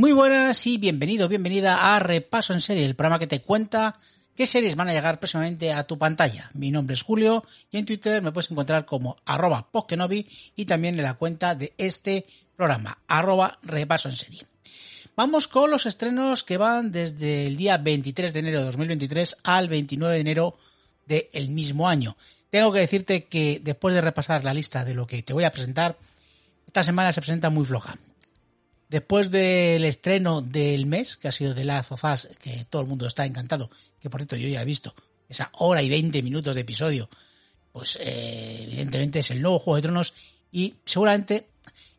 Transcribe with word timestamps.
Muy 0.00 0.12
buenas 0.12 0.66
y 0.66 0.78
bienvenido, 0.78 1.28
bienvenida 1.28 1.94
a 1.94 1.98
Repaso 1.98 2.54
en 2.54 2.62
Serie, 2.62 2.86
el 2.86 2.94
programa 2.94 3.18
que 3.18 3.26
te 3.26 3.42
cuenta 3.42 3.98
qué 4.34 4.46
series 4.46 4.74
van 4.74 4.88
a 4.88 4.94
llegar 4.94 5.18
próximamente 5.18 5.74
a 5.74 5.84
tu 5.84 5.98
pantalla. 5.98 6.50
Mi 6.54 6.70
nombre 6.70 6.94
es 6.94 7.02
Julio 7.02 7.44
y 7.70 7.76
en 7.76 7.84
Twitter 7.84 8.22
me 8.22 8.32
puedes 8.32 8.50
encontrar 8.50 8.86
como 8.86 9.18
arroba 9.26 9.70
Pokkenobi 9.70 10.26
y 10.56 10.64
también 10.64 10.98
en 10.98 11.02
la 11.02 11.18
cuenta 11.18 11.54
de 11.54 11.74
este 11.76 12.24
programa, 12.56 12.96
arroba 13.08 13.58
Repaso 13.62 14.08
en 14.08 14.16
Serie. 14.16 14.46
Vamos 15.16 15.48
con 15.48 15.70
los 15.70 15.84
estrenos 15.84 16.44
que 16.44 16.56
van 16.56 16.92
desde 16.92 17.46
el 17.46 17.58
día 17.58 17.76
23 17.76 18.32
de 18.32 18.38
enero 18.38 18.60
de 18.60 18.64
2023 18.64 19.36
al 19.44 19.68
29 19.68 20.14
de 20.14 20.20
enero 20.20 20.56
del 21.04 21.50
mismo 21.50 21.86
año. 21.86 22.16
Tengo 22.48 22.72
que 22.72 22.80
decirte 22.80 23.26
que 23.26 23.60
después 23.62 23.94
de 23.94 24.00
repasar 24.00 24.44
la 24.44 24.54
lista 24.54 24.82
de 24.82 24.94
lo 24.94 25.06
que 25.06 25.22
te 25.22 25.34
voy 25.34 25.44
a 25.44 25.52
presentar, 25.52 25.98
esta 26.66 26.84
semana 26.84 27.12
se 27.12 27.20
presenta 27.20 27.50
muy 27.50 27.66
floja 27.66 27.98
después 28.90 29.30
del 29.30 29.84
estreno 29.84 30.42
del 30.42 30.84
mes, 30.84 31.16
que 31.16 31.28
ha 31.28 31.32
sido 31.32 31.54
de 31.54 31.64
Last 31.64 31.92
of 31.92 32.04
Us, 32.04 32.28
que 32.40 32.66
todo 32.68 32.82
el 32.82 32.88
mundo 32.88 33.06
está 33.06 33.24
encantado, 33.24 33.70
que 34.00 34.10
por 34.10 34.20
cierto 34.20 34.36
yo 34.36 34.48
ya 34.48 34.62
he 34.62 34.64
visto 34.64 34.94
esa 35.28 35.50
hora 35.54 35.80
y 35.80 35.88
20 35.88 36.22
minutos 36.22 36.54
de 36.56 36.62
episodio, 36.62 37.08
pues 37.72 37.96
eh, 38.00 38.64
evidentemente 38.64 39.20
es 39.20 39.30
el 39.30 39.40
nuevo 39.40 39.60
Juego 39.60 39.76
de 39.76 39.82
Tronos 39.82 40.12
y 40.50 40.74
seguramente 40.84 41.46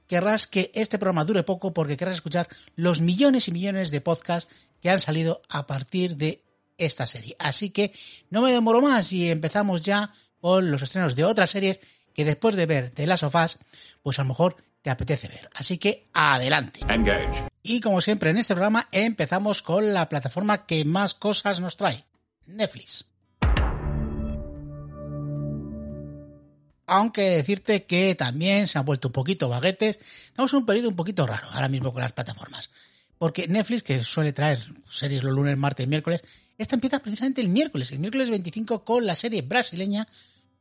querrás 0.06 0.48
que 0.48 0.70
este 0.76 1.00
programa 1.00 1.24
dure 1.24 1.44
poco 1.44 1.74
porque 1.74 1.96
querrás 1.96 2.16
escuchar 2.16 2.50
los 2.76 3.00
millones 3.00 3.48
y 3.48 3.54
millones 3.54 3.90
de 3.90 4.02
podcasts 4.02 4.54
que 4.82 4.90
han 4.90 5.00
salido 5.00 5.42
a 5.48 5.66
partir 5.66 6.18
de 6.18 6.44
esta 6.78 7.08
serie. 7.08 7.38
Así 7.40 7.70
que 7.70 7.94
no 8.30 8.42
me 8.42 8.52
demoro 8.52 8.82
más 8.82 9.14
y 9.14 9.30
empezamos 9.30 9.84
ya 9.84 10.12
con 10.42 10.70
los 10.70 10.82
estrenos 10.82 11.16
de 11.16 11.24
otras 11.24 11.52
series 11.52 11.80
que 12.14 12.26
después 12.26 12.58
de 12.58 12.66
ver 12.66 12.90
The 12.90 13.08
Last 13.08 13.24
of 13.24 13.36
Us, 13.36 13.60
pues 14.04 14.20
a 14.20 14.24
lo 14.24 14.30
mejor 14.30 14.58
te 14.82 14.90
apetece 14.90 15.28
ver. 15.28 15.50
Así 15.56 15.78
que 15.78 16.08
adelante. 16.14 16.80
Y 17.64 17.80
como 17.82 18.02
siempre 18.02 18.32
en 18.32 18.38
este 18.38 18.54
programa 18.54 18.88
empezamos 18.92 19.62
con 19.62 19.94
la 19.94 20.10
plataforma 20.10 20.66
que 20.66 20.86
más 20.86 21.14
cosas 21.14 21.60
nos 21.60 21.78
trae, 21.78 22.04
Netflix. 22.48 23.06
Aunque 26.88 27.22
decirte 27.22 27.86
que 27.86 28.16
también 28.16 28.68
se 28.68 28.78
han 28.78 28.86
vuelto 28.86 29.08
un 29.08 29.14
poquito 29.14 29.48
baguetes, 29.48 30.00
estamos 30.26 30.52
en 30.52 30.60
un 30.60 30.66
periodo 30.66 30.90
un 30.90 30.96
poquito 30.96 31.26
raro 31.26 31.50
ahora 31.52 31.70
mismo 31.70 31.94
con 31.94 32.02
las 32.02 32.12
plataformas. 32.12 32.70
Porque 33.18 33.48
Netflix, 33.48 33.84
que 33.84 34.04
suele 34.04 34.34
traer 34.34 34.60
series 34.90 35.24
los 35.24 35.32
lunes, 35.32 35.56
martes 35.56 35.86
y 35.86 35.88
miércoles, 35.88 36.24
esta 36.58 36.76
empieza 36.76 37.00
precisamente 37.00 37.40
el 37.40 37.50
miércoles, 37.50 37.92
el 37.92 38.00
miércoles 38.00 38.30
25 38.30 38.84
con 38.84 39.06
la 39.06 39.16
serie 39.16 39.42
brasileña 39.42 40.08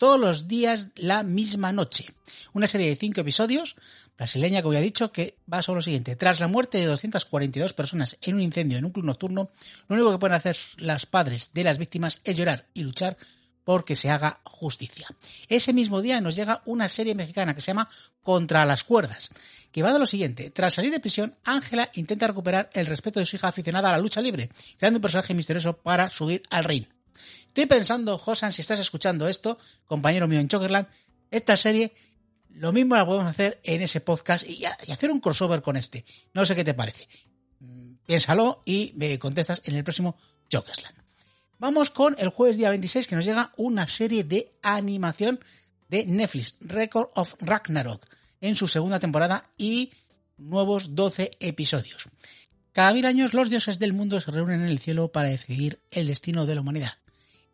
todos 0.00 0.18
los 0.18 0.48
días 0.48 0.88
la 0.96 1.22
misma 1.22 1.72
noche. 1.72 2.14
Una 2.54 2.66
serie 2.66 2.88
de 2.88 2.96
cinco 2.96 3.20
episodios, 3.20 3.76
brasileña, 4.16 4.62
como 4.62 4.72
ya 4.72 4.80
he 4.80 4.82
dicho, 4.82 5.12
que 5.12 5.36
va 5.52 5.60
sobre 5.60 5.76
lo 5.76 5.82
siguiente. 5.82 6.16
Tras 6.16 6.40
la 6.40 6.48
muerte 6.48 6.78
de 6.78 6.86
242 6.86 7.74
personas 7.74 8.16
en 8.22 8.36
un 8.36 8.40
incendio 8.40 8.78
en 8.78 8.86
un 8.86 8.92
club 8.92 9.04
nocturno, 9.04 9.50
lo 9.88 9.94
único 9.96 10.10
que 10.10 10.18
pueden 10.18 10.36
hacer 10.36 10.56
las 10.78 11.04
padres 11.04 11.52
de 11.52 11.64
las 11.64 11.76
víctimas 11.76 12.22
es 12.24 12.34
llorar 12.34 12.66
y 12.72 12.82
luchar 12.82 13.18
porque 13.62 13.94
se 13.94 14.08
haga 14.08 14.40
justicia. 14.42 15.06
Ese 15.50 15.74
mismo 15.74 16.00
día 16.00 16.22
nos 16.22 16.34
llega 16.34 16.62
una 16.64 16.88
serie 16.88 17.14
mexicana 17.14 17.54
que 17.54 17.60
se 17.60 17.66
llama 17.66 17.90
Contra 18.22 18.64
las 18.64 18.84
cuerdas, 18.84 19.30
que 19.70 19.82
va 19.82 19.92
de 19.92 19.98
lo 19.98 20.06
siguiente. 20.06 20.48
Tras 20.48 20.72
salir 20.72 20.92
de 20.92 21.00
prisión, 21.00 21.36
Ángela 21.44 21.90
intenta 21.92 22.26
recuperar 22.26 22.70
el 22.72 22.86
respeto 22.86 23.20
de 23.20 23.26
su 23.26 23.36
hija 23.36 23.48
aficionada 23.48 23.90
a 23.90 23.92
la 23.92 23.98
lucha 23.98 24.22
libre, 24.22 24.48
creando 24.78 24.96
un 24.96 25.02
personaje 25.02 25.34
misterioso 25.34 25.76
para 25.76 26.08
subir 26.08 26.42
al 26.48 26.64
ring. 26.64 26.86
Estoy 27.46 27.66
pensando, 27.66 28.18
Josan, 28.18 28.52
si 28.52 28.62
estás 28.62 28.80
escuchando 28.80 29.28
esto, 29.28 29.58
compañero 29.86 30.28
mío 30.28 30.40
en 30.40 30.48
Chokerland, 30.48 30.86
esta 31.30 31.56
serie, 31.56 31.94
lo 32.50 32.72
mismo 32.72 32.96
la 32.96 33.06
podemos 33.06 33.30
hacer 33.30 33.60
en 33.64 33.82
ese 33.82 34.00
podcast 34.00 34.48
y, 34.48 34.64
hacer 34.64 35.10
un 35.10 35.20
crossover 35.20 35.62
con 35.62 35.76
este. 35.76 36.04
No 36.34 36.44
sé 36.44 36.54
qué 36.54 36.64
te 36.64 36.74
parece. 36.74 37.08
Mm, 37.60 37.94
piénsalo 38.06 38.62
y 38.64 38.92
me 38.96 39.18
contestas 39.18 39.62
en 39.64 39.76
el 39.76 39.84
próximo 39.84 40.16
Chokersland. 40.48 40.96
Vamos 41.58 41.90
con 41.90 42.16
el 42.18 42.30
jueves 42.30 42.56
día 42.56 42.70
26 42.70 43.06
que 43.06 43.16
nos 43.16 43.24
llega 43.24 43.52
una 43.56 43.86
serie 43.86 44.24
de 44.24 44.52
animación 44.62 45.40
de 45.88 46.06
Netflix, 46.06 46.56
Record 46.60 47.10
of 47.14 47.34
Ragnarok, 47.40 48.06
en 48.40 48.56
su 48.56 48.66
segunda 48.66 48.98
temporada 48.98 49.42
y 49.58 49.92
nuevos 50.38 50.94
12 50.94 51.32
episodios. 51.40 52.08
Cada 52.72 52.92
mil 52.92 53.04
años 53.06 53.34
los 53.34 53.50
dioses 53.50 53.78
del 53.78 53.92
mundo 53.92 54.20
se 54.20 54.30
reúnen 54.30 54.60
en 54.60 54.68
el 54.68 54.78
cielo 54.78 55.10
para 55.10 55.28
decidir 55.28 55.80
el 55.90 56.06
destino 56.06 56.46
de 56.46 56.54
la 56.54 56.60
humanidad. 56.60 56.92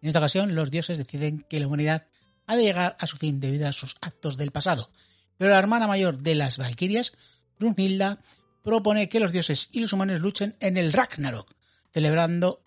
En 0.02 0.08
esta 0.08 0.18
ocasión, 0.18 0.54
los 0.54 0.70
dioses 0.70 0.98
deciden 0.98 1.44
que 1.48 1.58
la 1.58 1.66
humanidad 1.66 2.06
ha 2.46 2.56
de 2.56 2.62
llegar 2.62 2.96
a 3.00 3.06
su 3.06 3.16
fin 3.16 3.40
debido 3.40 3.66
a 3.66 3.72
sus 3.72 3.96
actos 4.00 4.36
del 4.36 4.50
pasado. 4.50 4.90
Pero 5.38 5.50
la 5.50 5.58
hermana 5.58 5.86
mayor 5.86 6.18
de 6.18 6.34
las 6.34 6.58
Valquirias, 6.58 7.12
Brunhilda, 7.58 8.18
propone 8.62 9.08
que 9.08 9.20
los 9.20 9.32
dioses 9.32 9.68
y 9.72 9.80
los 9.80 9.92
humanos 9.92 10.20
luchen 10.20 10.54
en 10.60 10.76
el 10.76 10.92
Ragnarok, 10.92 11.48
celebrando 11.92 12.60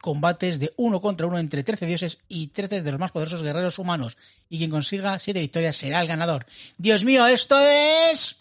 combates 0.00 0.60
de 0.60 0.72
uno 0.76 1.00
contra 1.00 1.26
uno 1.26 1.38
entre 1.38 1.64
13 1.64 1.86
dioses 1.86 2.18
y 2.28 2.48
13 2.48 2.82
de 2.82 2.90
los 2.92 3.00
más 3.00 3.10
poderosos 3.10 3.42
guerreros 3.42 3.78
humanos, 3.78 4.16
y 4.48 4.58
quien 4.58 4.70
consiga 4.70 5.18
siete 5.18 5.40
victorias 5.40 5.76
será 5.76 6.00
el 6.00 6.06
ganador. 6.06 6.46
Dios 6.78 7.04
mío, 7.04 7.26
esto 7.26 7.58
es... 7.58 8.36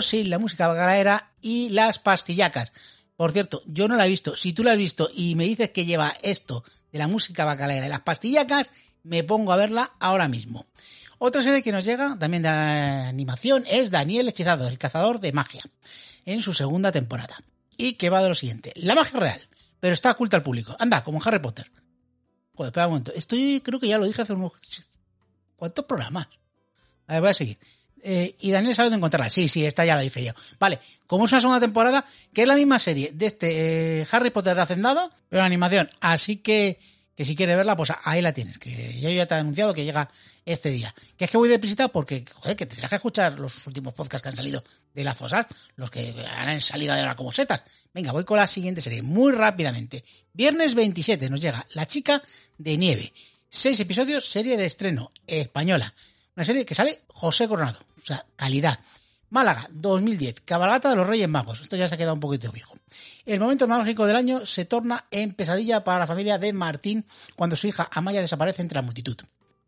sin 0.00 0.30
la 0.30 0.38
música 0.38 0.68
bacalaera 0.68 1.32
y 1.40 1.68
las 1.70 1.98
pastillacas. 1.98 2.72
Por 3.16 3.32
cierto, 3.32 3.62
yo 3.66 3.88
no 3.88 3.96
la 3.96 4.06
he 4.06 4.10
visto. 4.10 4.36
Si 4.36 4.52
tú 4.52 4.64
la 4.64 4.72
has 4.72 4.78
visto 4.78 5.10
y 5.14 5.34
me 5.34 5.44
dices 5.44 5.70
que 5.70 5.84
lleva 5.84 6.14
esto 6.22 6.64
de 6.90 6.98
la 6.98 7.08
música 7.08 7.44
bacalaera 7.44 7.86
y 7.86 7.88
las 7.88 8.00
pastillacas, 8.00 8.72
me 9.02 9.24
pongo 9.24 9.52
a 9.52 9.56
verla 9.56 9.92
ahora 10.00 10.28
mismo. 10.28 10.66
Otra 11.18 11.42
serie 11.42 11.62
que 11.62 11.70
nos 11.70 11.84
llega, 11.84 12.16
también 12.18 12.42
de 12.42 12.48
animación, 12.48 13.64
es 13.68 13.90
Daniel 13.90 14.28
Hechizado, 14.28 14.66
el 14.66 14.78
cazador 14.78 15.20
de 15.20 15.32
magia, 15.32 15.62
en 16.24 16.42
su 16.42 16.52
segunda 16.52 16.90
temporada. 16.90 17.36
Y 17.76 17.94
que 17.94 18.10
va 18.10 18.22
de 18.22 18.28
lo 18.28 18.34
siguiente. 18.34 18.72
La 18.76 18.94
magia 18.94 19.20
real, 19.20 19.40
pero 19.78 19.94
está 19.94 20.10
oculta 20.10 20.36
al 20.36 20.42
público. 20.42 20.74
Anda, 20.78 21.04
como 21.04 21.20
Harry 21.24 21.38
Potter. 21.38 21.70
Joder, 22.54 22.70
espera 22.70 22.86
un 22.86 22.92
momento. 22.92 23.12
Esto 23.14 23.36
creo 23.62 23.78
que 23.78 23.88
ya 23.88 23.98
lo 23.98 24.04
dije 24.04 24.22
hace 24.22 24.32
unos... 24.32 24.52
¿Cuántos 25.56 25.84
programas? 25.84 26.26
A 27.06 27.14
ver, 27.14 27.20
voy 27.20 27.30
a 27.30 27.34
seguir. 27.34 27.58
Eh, 28.02 28.34
y 28.40 28.50
Daniel 28.50 28.74
sabe 28.74 28.86
dónde 28.86 28.96
encontrarla. 28.96 29.30
Sí, 29.30 29.48
sí, 29.48 29.64
esta 29.64 29.84
ya 29.84 29.94
la 29.94 30.02
dije 30.02 30.24
yo. 30.24 30.32
Vale, 30.58 30.80
como 31.06 31.26
es 31.26 31.32
una 31.32 31.40
segunda 31.40 31.60
temporada, 31.60 32.04
que 32.32 32.42
es 32.42 32.48
la 32.48 32.56
misma 32.56 32.78
serie 32.78 33.12
de 33.14 33.26
este 33.26 34.00
eh, 34.00 34.06
Harry 34.10 34.30
Potter 34.30 34.56
de 34.56 34.62
Hacendado, 34.62 35.10
pero 35.28 35.40
en 35.42 35.46
animación. 35.46 35.88
Así 36.00 36.38
que, 36.38 36.80
que 37.14 37.24
si 37.24 37.36
quieres 37.36 37.56
verla, 37.56 37.76
pues 37.76 37.92
ahí 38.02 38.20
la 38.20 38.32
tienes. 38.32 38.58
Que 38.58 38.98
yo 39.00 39.08
ya 39.10 39.26
te 39.26 39.34
he 39.34 39.38
anunciado 39.38 39.72
que 39.72 39.84
llega 39.84 40.10
este 40.44 40.70
día. 40.70 40.92
Que 41.16 41.26
es 41.26 41.30
que 41.30 41.36
voy 41.36 41.48
de 41.48 41.58
visita 41.58 41.88
porque, 41.88 42.24
joder, 42.32 42.56
que 42.56 42.66
tendrás 42.66 42.88
que 42.88 42.96
escuchar 42.96 43.38
los 43.38 43.66
últimos 43.68 43.94
podcasts 43.94 44.22
que 44.22 44.28
han 44.30 44.36
salido 44.36 44.64
de 44.92 45.04
la 45.04 45.14
Fosat, 45.14 45.48
los 45.76 45.90
que 45.90 46.12
han 46.28 46.60
salido 46.60 46.94
ahora 46.94 47.14
como 47.14 47.30
setas. 47.30 47.62
Venga, 47.94 48.10
voy 48.10 48.24
con 48.24 48.38
la 48.38 48.48
siguiente 48.48 48.80
serie, 48.80 49.02
muy 49.02 49.32
rápidamente. 49.32 50.04
Viernes 50.32 50.74
27 50.74 51.30
nos 51.30 51.40
llega 51.40 51.64
La 51.74 51.86
chica 51.86 52.20
de 52.58 52.76
nieve. 52.76 53.12
Seis 53.48 53.78
episodios, 53.78 54.28
serie 54.28 54.56
de 54.56 54.64
estreno 54.64 55.12
española. 55.26 55.94
Una 56.36 56.44
serie 56.44 56.64
que 56.64 56.74
sale 56.74 57.02
José 57.08 57.46
Coronado. 57.46 57.78
O 57.98 58.00
sea, 58.00 58.24
calidad. 58.36 58.78
Málaga, 59.30 59.66
2010, 59.70 60.42
Cabalgata 60.42 60.90
de 60.90 60.96
los 60.96 61.06
Reyes 61.06 61.28
Magos. 61.28 61.62
Esto 61.62 61.74
ya 61.74 61.88
se 61.88 61.94
ha 61.94 61.98
quedado 61.98 62.12
un 62.12 62.20
poquito 62.20 62.52
viejo. 62.52 62.76
El 63.24 63.40
momento 63.40 63.66
mágico 63.66 64.06
del 64.06 64.16
año 64.16 64.44
se 64.44 64.66
torna 64.66 65.06
en 65.10 65.32
pesadilla 65.32 65.84
para 65.84 66.00
la 66.00 66.06
familia 66.06 66.36
de 66.36 66.52
Martín 66.52 67.06
cuando 67.34 67.56
su 67.56 67.66
hija 67.66 67.88
Amaya 67.90 68.20
desaparece 68.20 68.60
entre 68.60 68.76
la 68.76 68.82
multitud. 68.82 69.16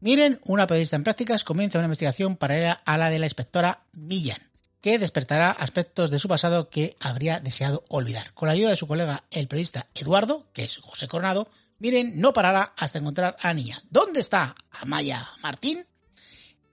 Miren, 0.00 0.38
una 0.44 0.66
periodista 0.66 0.96
en 0.96 1.04
prácticas 1.04 1.44
comienza 1.44 1.78
una 1.78 1.86
investigación 1.86 2.36
paralela 2.36 2.82
a 2.84 2.98
la 2.98 3.08
de 3.08 3.18
la 3.18 3.24
inspectora 3.24 3.84
Millán. 3.94 4.50
que 4.82 4.98
despertará 4.98 5.50
aspectos 5.50 6.10
de 6.10 6.18
su 6.18 6.28
pasado 6.28 6.68
que 6.68 6.94
habría 7.00 7.40
deseado 7.40 7.84
olvidar. 7.88 8.34
Con 8.34 8.48
la 8.48 8.52
ayuda 8.52 8.68
de 8.68 8.76
su 8.76 8.86
colega, 8.86 9.24
el 9.30 9.48
periodista 9.48 9.86
Eduardo, 9.94 10.46
que 10.52 10.64
es 10.64 10.76
José 10.76 11.08
Coronado, 11.08 11.48
miren, 11.78 12.20
no 12.20 12.34
parará 12.34 12.74
hasta 12.76 12.98
encontrar 12.98 13.34
a 13.40 13.54
Niña. 13.54 13.80
¿Dónde 13.88 14.20
está 14.20 14.54
Amaya 14.72 15.26
Martín? 15.42 15.86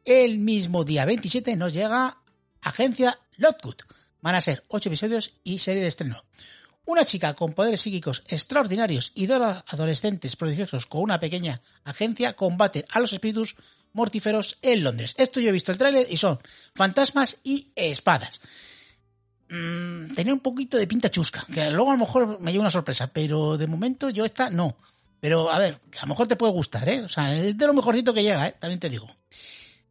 El 0.05 0.39
mismo 0.39 0.83
día 0.83 1.05
27 1.05 1.55
nos 1.55 1.73
llega 1.73 2.17
Agencia 2.61 3.19
Lotwood. 3.37 3.75
Van 4.21 4.33
a 4.33 4.41
ser 4.41 4.63
ocho 4.67 4.89
episodios 4.89 5.35
y 5.43 5.59
serie 5.59 5.83
de 5.83 5.89
estreno. 5.89 6.25
Una 6.85 7.05
chica 7.05 7.35
con 7.35 7.53
poderes 7.53 7.81
psíquicos 7.81 8.23
extraordinarios 8.27 9.11
y 9.13 9.27
dos 9.27 9.63
adolescentes 9.67 10.35
prodigiosos 10.35 10.87
con 10.87 11.01
una 11.01 11.19
pequeña 11.19 11.61
agencia 11.83 12.33
combaten 12.33 12.83
a 12.89 12.99
los 12.99 13.13
espíritus 13.13 13.55
mortíferos 13.93 14.57
en 14.63 14.83
Londres. 14.83 15.13
Esto 15.17 15.39
yo 15.39 15.49
he 15.49 15.53
visto 15.53 15.71
el 15.71 15.77
tráiler 15.77 16.07
y 16.09 16.17
son 16.17 16.39
fantasmas 16.73 17.37
y 17.43 17.71
espadas. 17.75 18.41
Mm, 19.49 20.15
tenía 20.15 20.33
un 20.33 20.39
poquito 20.39 20.77
de 20.77 20.87
pinta 20.87 21.11
chusca, 21.11 21.45
que 21.53 21.69
luego 21.69 21.91
a 21.91 21.93
lo 21.93 21.99
mejor 21.99 22.39
me 22.39 22.51
lleva 22.51 22.63
una 22.63 22.71
sorpresa, 22.71 23.07
pero 23.13 23.55
de 23.57 23.67
momento 23.67 24.09
yo 24.09 24.25
esta 24.25 24.49
no. 24.49 24.77
Pero 25.19 25.51
a 25.51 25.59
ver, 25.59 25.79
a 25.99 26.01
lo 26.01 26.07
mejor 26.07 26.27
te 26.27 26.35
puede 26.35 26.53
gustar, 26.53 26.89
¿eh? 26.89 27.01
O 27.03 27.09
sea, 27.09 27.35
es 27.35 27.55
de 27.55 27.67
lo 27.67 27.73
mejorcito 27.73 28.13
que 28.13 28.23
llega, 28.23 28.47
¿eh? 28.47 28.55
También 28.59 28.79
te 28.79 28.89
digo. 28.89 29.07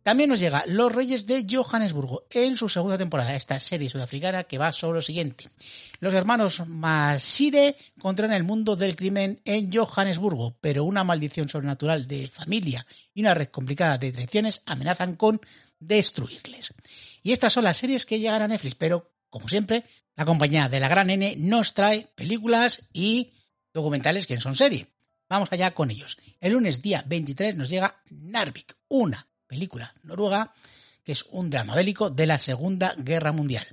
También 0.02 0.30
nos 0.30 0.40
llega 0.40 0.64
Los 0.66 0.94
Reyes 0.94 1.26
de 1.26 1.46
Johannesburgo 1.48 2.26
en 2.30 2.56
su 2.56 2.68
segunda 2.68 2.96
temporada, 2.96 3.34
esta 3.36 3.60
serie 3.60 3.90
sudafricana 3.90 4.44
que 4.44 4.56
va 4.56 4.72
sobre 4.72 4.96
lo 4.96 5.02
siguiente. 5.02 5.50
Los 6.00 6.14
hermanos 6.14 6.66
Masire 6.66 7.76
controlan 7.98 8.36
el 8.36 8.44
mundo 8.44 8.76
del 8.76 8.96
crimen 8.96 9.40
en 9.44 9.70
Johannesburgo, 9.70 10.56
pero 10.60 10.84
una 10.84 11.04
maldición 11.04 11.50
sobrenatural 11.50 12.06
de 12.06 12.28
familia 12.28 12.86
y 13.12 13.20
una 13.20 13.34
red 13.34 13.48
complicada 13.48 13.98
de 13.98 14.12
traiciones 14.12 14.62
amenazan 14.64 15.16
con 15.16 15.40
destruirles. 15.78 16.72
Y 17.22 17.32
estas 17.32 17.52
son 17.52 17.64
las 17.64 17.76
series 17.76 18.06
que 18.06 18.18
llegan 18.18 18.40
a 18.40 18.48
Netflix, 18.48 18.76
pero 18.76 19.12
como 19.28 19.48
siempre, 19.48 19.84
la 20.16 20.24
compañía 20.24 20.68
de 20.68 20.80
la 20.80 20.88
Gran 20.88 21.10
N 21.10 21.36
nos 21.38 21.74
trae 21.74 22.08
películas 22.14 22.88
y 22.92 23.32
documentales 23.72 24.26
que 24.26 24.40
son 24.40 24.56
serie. 24.56 24.88
Vamos 25.28 25.52
allá 25.52 25.72
con 25.72 25.90
ellos. 25.90 26.18
El 26.40 26.54
lunes 26.54 26.82
día 26.82 27.04
23 27.06 27.54
nos 27.54 27.68
llega 27.68 28.02
Narvik, 28.10 28.76
una 28.88 29.29
película 29.50 29.92
noruega, 30.04 30.54
que 31.04 31.10
es 31.10 31.24
un 31.32 31.50
drama 31.50 31.74
bélico 31.74 32.08
de 32.08 32.24
la 32.24 32.38
Segunda 32.38 32.94
Guerra 32.96 33.32
Mundial. 33.32 33.66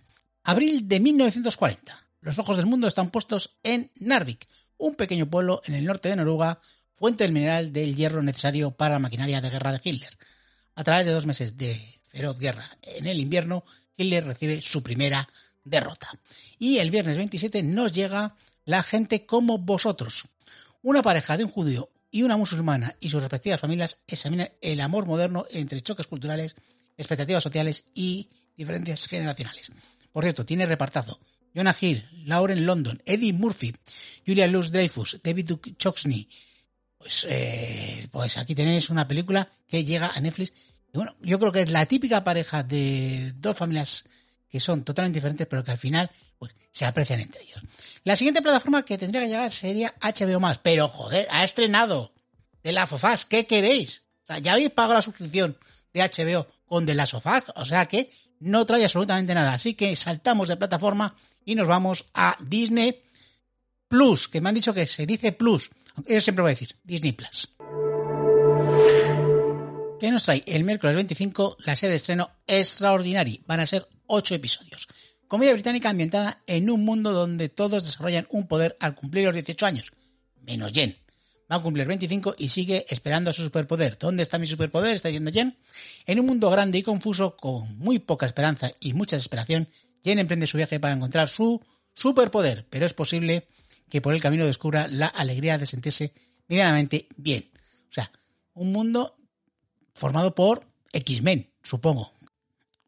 Abril 0.44 0.88
de 0.88 1.00
1940. 1.00 1.96
Los 2.22 2.40
ojos 2.40 2.58
del 2.58 2.66
mundo 2.66 2.88
están 2.88 3.12
puestos 3.12 3.58
en 3.62 3.92
Narvik, 4.00 4.48
un 4.78 4.96
pequeño 4.96 5.30
pueblo 5.30 5.62
en 5.66 5.76
el 5.76 5.86
norte 5.86 6.10
de 6.10 6.16
Noruega, 6.16 6.60
fuente 6.96 7.24
del 7.24 7.32
mineral 7.32 7.72
del 7.72 7.96
hierro 7.96 8.24
necesario 8.24 8.72
para 8.72 8.96
la 8.96 9.00
maquinaria 9.00 9.40
de 9.40 9.52
guerra 9.52 9.72
de 9.72 9.82
Hitler. 9.84 10.18
A 10.74 10.84
través 10.84 11.06
de 11.06 11.12
dos 11.12 11.28
meses 11.28 11.58
de 11.58 12.02
feroz 12.08 12.40
guerra 12.40 12.68
en 12.82 13.06
el 13.06 13.20
invierno, 13.20 13.64
Hitler 13.96 14.26
recibe 14.26 14.64
su 14.64 14.82
primera 14.82 15.30
derrota. 15.64 16.10
Y 16.58 16.80
el 16.80 16.90
viernes 16.90 17.18
27 17.18 17.62
nos 17.62 17.94
llega 17.94 18.36
La 18.66 18.82
gente 18.82 19.28
como 19.28 19.60
vosotros, 19.60 20.26
una 20.82 21.04
pareja 21.04 21.38
de 21.38 21.44
un 21.44 21.52
judío 21.52 21.92
y 22.18 22.24
una 22.24 22.36
musulmana 22.36 22.96
y 23.00 23.10
sus 23.10 23.22
respectivas 23.22 23.60
familias 23.60 24.00
examinan 24.08 24.50
el 24.60 24.80
amor 24.80 25.06
moderno 25.06 25.46
entre 25.52 25.82
choques 25.82 26.08
culturales, 26.08 26.56
expectativas 26.98 27.44
sociales 27.44 27.86
y 27.94 28.28
diferencias 28.56 29.06
generacionales. 29.06 29.72
Por 30.12 30.24
cierto, 30.24 30.44
tiene 30.44 30.66
repartazo. 30.66 31.20
Jonah 31.56 31.76
Hill, 31.80 32.10
Lauren 32.26 32.66
London, 32.66 33.00
Eddie 33.06 33.34
Murphy, 33.34 33.72
Julia 34.26 34.48
Luz 34.48 34.72
Dreyfus, 34.72 35.20
David 35.24 35.52
Choxney. 35.78 36.28
Pues, 36.98 37.28
eh, 37.30 38.08
pues 38.10 38.40
aquí 38.40 38.56
tenéis 38.56 38.90
una 38.90 39.08
película 39.08 39.48
que 39.68 39.86
llega 39.86 40.08
a 40.08 40.20
Netflix. 40.20 40.54
Y 40.92 40.98
bueno, 40.98 41.16
yo 41.22 41.38
creo 41.38 41.52
que 41.52 41.62
es 41.62 41.70
la 41.70 41.86
típica 41.86 42.24
pareja 42.24 42.64
de 42.64 43.32
dos 43.36 43.56
familias 43.56 44.06
que 44.50 44.60
son 44.60 44.84
totalmente 44.84 45.18
diferentes, 45.18 45.48
pero 45.48 45.64
que 45.64 45.72
al 45.72 45.78
final 45.78 46.10
pues, 46.38 46.54
se 46.72 46.86
aprecian 46.86 47.20
entre 47.20 47.44
ellos. 47.44 47.62
La 48.04 48.16
siguiente 48.16 48.42
plataforma 48.42 48.84
que 48.84 48.98
tendría 48.98 49.22
que 49.22 49.28
llegar 49.28 49.52
sería 49.52 49.94
HBO 50.02 50.40
más, 50.40 50.60
pero 50.60 50.88
joder, 50.90 51.28
ha 51.30 51.44
estrenado 51.44 52.14
The 52.62 52.72
Last 52.72 52.94
of 52.94 53.04
Us, 53.04 53.26
¿qué 53.26 53.46
queréis? 53.46 54.04
O 54.24 54.28
sea, 54.28 54.40
ya 54.40 54.54
habéis 54.54 54.72
pagado 54.72 54.96
la 54.96 55.02
suscripción 55.02 55.58
de 55.94 56.02
HBO 56.02 56.48
con 56.66 56.86
The 56.86 56.96
Last 56.96 57.14
of 57.16 57.26
Us, 57.26 57.44
o 57.56 57.66
sea 57.66 57.86
que 57.88 58.10
no 58.40 58.66
trae 58.66 58.84
absolutamente 58.84 59.34
nada. 59.34 59.54
Así 59.54 59.74
que 59.74 59.96
saltamos 59.96 60.48
de 60.48 60.58
plataforma 60.58 61.16
y 61.46 61.56
nos 61.56 61.68
vamos 61.68 62.06
a 62.14 62.38
Disney 62.40 63.04
Plus, 63.88 64.28
que 64.28 64.42
me 64.42 64.50
han 64.50 64.56
dicho 64.56 64.74
que 64.74 64.86
se 64.86 65.06
dice 65.06 65.32
Plus. 65.32 65.72
Yo 66.06 66.20
siempre 66.22 66.42
voy 66.42 66.50
a 66.50 66.54
decir 66.54 66.76
Disney 66.84 67.14
Plus. 67.14 67.50
¿Qué 70.00 70.12
nos 70.12 70.26
trae? 70.26 70.44
El 70.46 70.64
miércoles 70.64 70.96
25 70.96 71.58
la 71.66 71.76
serie 71.76 71.92
de 71.92 71.98
estreno 71.98 72.30
Extraordinary. 72.46 73.42
Van 73.48 73.62
a 73.62 73.66
ser 73.66 73.88
ocho 74.06 74.36
episodios. 74.36 74.88
Comedia 75.28 75.54
británica 75.54 75.90
ambientada 75.90 76.44
en 76.46 76.70
un 76.70 76.86
mundo 76.86 77.12
donde 77.14 77.50
todos 77.50 77.84
desarrollan 77.84 78.28
un 78.30 78.48
poder 78.48 78.78
al 78.80 78.94
cumplir 78.94 79.26
los 79.26 79.34
18 79.34 79.66
años, 79.66 79.92
menos 80.44 80.72
Jen. 80.72 80.96
Va 81.52 81.56
a 81.56 81.62
cumplir 81.64 81.88
25 81.88 82.36
y 82.38 82.50
sigue 82.50 82.86
esperando 82.90 83.32
a 83.32 83.34
su 83.34 83.42
superpoder. 83.42 83.98
¿Dónde 83.98 84.22
está 84.22 84.38
mi 84.38 84.46
superpoder? 84.46 84.94
Está 84.94 85.08
diciendo 85.08 85.32
Jen. 85.32 85.58
En 86.06 86.20
un 86.20 86.28
mundo 86.28 86.52
grande 86.52 86.78
y 86.78 86.84
confuso, 86.84 87.36
con 87.36 87.80
muy 87.80 87.98
poca 87.98 88.28
esperanza 88.28 88.70
y 88.80 88.94
mucha 88.94 89.16
desesperación, 89.16 89.68
Jen 90.04 90.20
emprende 90.20 90.46
su 90.46 90.58
viaje 90.58 90.80
para 90.80 90.94
encontrar 90.94 91.28
su 91.28 91.60
superpoder, 91.96 92.68
pero 92.70 92.86
es 92.86 92.94
posible 92.94 93.48
que 93.90 94.02
por 94.02 94.14
el 94.14 94.22
camino 94.22 94.46
descubra 94.46 94.88
la 94.88 95.08
alegría 95.08 95.58
de 95.58 95.66
sentirse 95.66 96.14
medianamente 96.48 97.08
bien. 97.18 97.50
O 97.90 97.94
sea, 97.94 98.12
un 98.54 98.72
mundo 98.72 99.17
formado 99.98 100.34
por 100.34 100.66
X-Men, 100.94 101.50
supongo, 101.62 102.14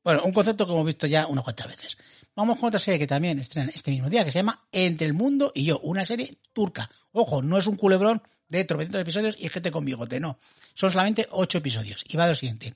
bueno, 0.04 0.24
un 0.24 0.32
concepto 0.32 0.66
que 0.66 0.72
hemos 0.72 0.86
visto 0.86 1.08
ya 1.08 1.28
unas 1.28 1.44
cuantas 1.44 1.68
veces. 1.68 1.98
Vamos 2.36 2.58
con 2.58 2.70
otra 2.70 2.80
serie 2.80 2.98
que 2.98 3.08
también 3.08 3.38
estrena 3.38 3.70
este 3.74 3.92
mismo 3.92 4.10
día, 4.10 4.24
que 4.24 4.32
se 4.32 4.40
llama 4.40 4.68
Entre 4.72 5.06
el 5.06 5.14
Mundo 5.14 5.52
y 5.54 5.66
Yo, 5.66 5.80
una 5.80 6.06
serie 6.06 6.38
turca. 6.54 6.90
Ojo, 7.12 7.42
no 7.42 7.58
es 7.58 7.68
un 7.68 7.76
culebrón 7.76 8.22
de 8.48 8.64
tropecientos 8.64 9.02
episodios 9.02 9.36
y 9.38 9.50
gente 9.50 9.72
con 9.72 9.86
bigote, 9.86 10.20
no. 10.20 10.40
Son 10.74 10.90
solamente 10.90 11.28
ocho 11.32 11.58
episodios. 11.58 12.06
Y 12.08 12.16
va 12.16 12.24
de 12.24 12.32
lo 12.32 12.36
siguiente. 12.36 12.76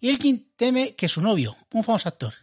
Ilkin 0.00 0.52
teme 0.56 0.94
que 0.94 1.08
su 1.08 1.20
novio, 1.20 1.56
un 1.72 1.84
famoso 1.84 2.08
actor, 2.08 2.34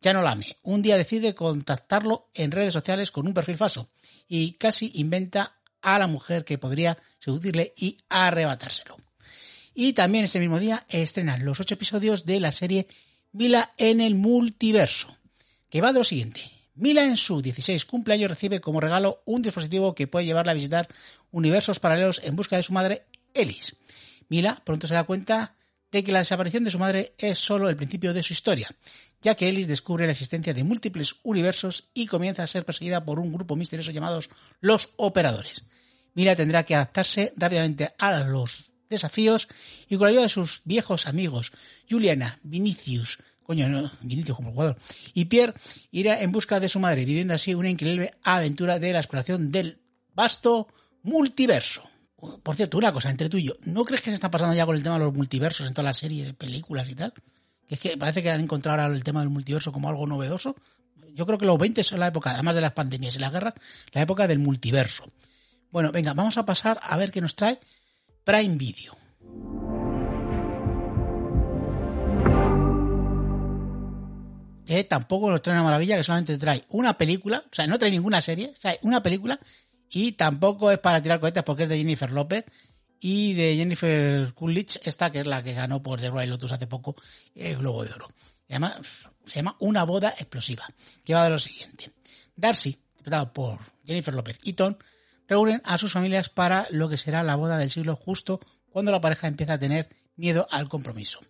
ya 0.00 0.12
no 0.12 0.22
la 0.22 0.32
ame. 0.32 0.56
Un 0.62 0.80
día 0.80 0.96
decide 0.96 1.34
contactarlo 1.34 2.30
en 2.34 2.50
redes 2.50 2.72
sociales 2.72 3.10
con 3.10 3.26
un 3.26 3.34
perfil 3.34 3.56
falso 3.56 3.90
y 4.28 4.52
casi 4.52 4.92
inventa 4.94 5.56
a 5.82 5.98
la 5.98 6.06
mujer 6.06 6.44
que 6.44 6.58
podría 6.58 6.96
seducirle 7.18 7.74
y 7.76 7.98
arrebatárselo. 8.08 8.96
Y 9.74 9.94
también 9.94 10.24
ese 10.24 10.40
mismo 10.40 10.58
día 10.58 10.84
estrenan 10.88 11.44
los 11.44 11.60
ocho 11.60 11.74
episodios 11.74 12.24
de 12.24 12.40
la 12.40 12.52
serie 12.52 12.86
Mila 13.32 13.72
en 13.78 14.00
el 14.00 14.14
multiverso, 14.14 15.16
que 15.70 15.80
va 15.80 15.92
de 15.92 16.00
lo 16.00 16.04
siguiente. 16.04 16.50
Mila 16.74 17.04
en 17.04 17.16
su 17.16 17.42
16 17.42 17.84
cumpleaños 17.86 18.30
recibe 18.30 18.60
como 18.60 18.80
regalo 18.80 19.22
un 19.24 19.42
dispositivo 19.42 19.94
que 19.94 20.06
puede 20.06 20.26
llevarla 20.26 20.52
a 20.52 20.56
visitar 20.56 20.88
universos 21.30 21.80
paralelos 21.80 22.20
en 22.24 22.36
busca 22.36 22.56
de 22.56 22.62
su 22.62 22.72
madre, 22.72 23.06
Ellis. 23.34 23.76
Mila 24.28 24.60
pronto 24.64 24.86
se 24.86 24.94
da 24.94 25.04
cuenta 25.04 25.54
de 25.90 26.02
que 26.02 26.12
la 26.12 26.20
desaparición 26.20 26.64
de 26.64 26.70
su 26.70 26.78
madre 26.78 27.14
es 27.18 27.38
solo 27.38 27.68
el 27.68 27.76
principio 27.76 28.14
de 28.14 28.22
su 28.22 28.32
historia, 28.32 28.74
ya 29.20 29.34
que 29.34 29.48
Ellis 29.48 29.68
descubre 29.68 30.06
la 30.06 30.12
existencia 30.12 30.54
de 30.54 30.64
múltiples 30.64 31.16
universos 31.22 31.84
y 31.92 32.06
comienza 32.06 32.42
a 32.42 32.46
ser 32.46 32.64
perseguida 32.64 33.04
por 33.04 33.18
un 33.18 33.32
grupo 33.32 33.56
misterioso 33.56 33.92
llamados 33.92 34.30
los 34.60 34.90
Operadores. 34.96 35.64
Mila 36.14 36.34
tendrá 36.36 36.64
que 36.64 36.74
adaptarse 36.74 37.32
rápidamente 37.36 37.94
a 37.98 38.24
los 38.24 38.71
desafíos 38.92 39.48
y 39.88 39.96
con 39.96 40.06
la 40.06 40.10
ayuda 40.10 40.22
de 40.22 40.28
sus 40.28 40.62
viejos 40.64 41.06
amigos, 41.06 41.52
Juliana, 41.90 42.38
Vinicius, 42.42 43.18
coño, 43.42 43.68
no, 43.68 43.90
Vinicius 44.00 44.36
como 44.36 44.52
jugador, 44.52 44.76
y 45.14 45.24
Pierre 45.24 45.54
irá 45.90 46.22
en 46.22 46.30
busca 46.30 46.60
de 46.60 46.68
su 46.68 46.78
madre, 46.78 47.04
viviendo 47.04 47.34
así 47.34 47.54
una 47.54 47.70
increíble 47.70 48.12
aventura 48.22 48.78
de 48.78 48.92
la 48.92 49.00
exploración 49.00 49.50
del 49.50 49.80
vasto 50.14 50.68
multiverso. 51.02 51.82
Por 52.42 52.54
cierto, 52.54 52.78
una 52.78 52.92
cosa 52.92 53.10
entre 53.10 53.28
tú 53.28 53.36
y 53.36 53.44
yo, 53.44 53.54
¿no 53.64 53.84
crees 53.84 54.00
que 54.00 54.10
se 54.10 54.14
está 54.14 54.30
pasando 54.30 54.54
ya 54.54 54.64
con 54.64 54.76
el 54.76 54.82
tema 54.82 54.96
de 54.96 55.04
los 55.04 55.14
multiversos 55.14 55.66
en 55.66 55.74
todas 55.74 55.86
las 55.86 55.96
series, 55.96 56.32
películas 56.34 56.88
y 56.88 56.94
tal? 56.94 57.12
Que 57.66 57.74
es 57.74 57.80
que 57.80 57.96
parece 57.96 58.22
que 58.22 58.30
han 58.30 58.40
encontrado 58.40 58.80
ahora 58.80 58.94
el 58.94 59.02
tema 59.02 59.20
del 59.20 59.28
multiverso 59.28 59.72
como 59.72 59.88
algo 59.88 60.06
novedoso. 60.06 60.54
Yo 61.14 61.26
creo 61.26 61.36
que 61.36 61.46
los 61.46 61.58
20 61.58 61.82
son 61.82 61.98
la 61.98 62.06
época, 62.06 62.30
además 62.30 62.54
de 62.54 62.60
las 62.60 62.72
pandemias 62.74 63.16
y 63.16 63.18
la 63.18 63.30
guerra, 63.30 63.54
la 63.92 64.02
época 64.02 64.28
del 64.28 64.38
multiverso. 64.38 65.04
Bueno, 65.72 65.90
venga, 65.90 66.14
vamos 66.14 66.36
a 66.36 66.44
pasar 66.44 66.78
a 66.82 66.96
ver 66.96 67.10
qué 67.10 67.20
nos 67.20 67.34
trae 67.34 67.58
Prime 68.24 68.56
Video. 68.56 68.96
Que 74.64 74.84
tampoco 74.84 75.30
nos 75.30 75.42
trae 75.42 75.56
una 75.56 75.64
maravilla, 75.64 75.96
que 75.96 76.02
solamente 76.02 76.38
trae 76.38 76.64
una 76.68 76.96
película, 76.96 77.44
o 77.50 77.54
sea, 77.54 77.66
no 77.66 77.78
trae 77.78 77.90
ninguna 77.90 78.20
serie, 78.20 78.54
trae 78.60 78.78
una 78.82 79.02
película 79.02 79.38
y 79.90 80.12
tampoco 80.12 80.70
es 80.70 80.78
para 80.78 81.02
tirar 81.02 81.20
cohetes 81.20 81.42
porque 81.42 81.64
es 81.64 81.68
de 81.68 81.78
Jennifer 81.78 82.10
López 82.10 82.44
y 83.00 83.34
de 83.34 83.56
Jennifer 83.56 84.32
Coolidge, 84.32 84.80
esta 84.84 85.10
que 85.10 85.20
es 85.20 85.26
la 85.26 85.42
que 85.42 85.52
ganó 85.52 85.82
por 85.82 86.00
The 86.00 86.08
Royal 86.08 86.30
Lotus 86.30 86.52
hace 86.52 86.68
poco 86.68 86.94
el 87.34 87.56
Globo 87.58 87.84
de 87.84 87.92
Oro. 87.92 88.08
Llama, 88.48 88.80
se 89.26 89.36
llama 89.36 89.56
Una 89.58 89.82
boda 89.84 90.10
explosiva, 90.10 90.66
que 91.04 91.14
va 91.14 91.24
de 91.24 91.30
lo 91.30 91.38
siguiente. 91.38 91.92
Darcy, 92.36 92.78
interpretado 92.90 93.32
por 93.32 93.58
Jennifer 93.84 94.14
López 94.14 94.38
y 94.44 94.52
Tom, 94.52 94.76
reúnen 95.28 95.62
a 95.64 95.78
sus 95.78 95.92
familias 95.92 96.28
para 96.28 96.66
lo 96.70 96.88
que 96.88 96.98
será 96.98 97.22
la 97.22 97.36
boda 97.36 97.58
del 97.58 97.70
siglo 97.70 97.96
justo 97.96 98.40
cuando 98.70 98.90
la 98.90 99.00
pareja 99.00 99.28
empieza 99.28 99.54
a 99.54 99.58
tener 99.58 99.88
miedo 100.16 100.46
al 100.50 100.68
compromiso. 100.68 101.20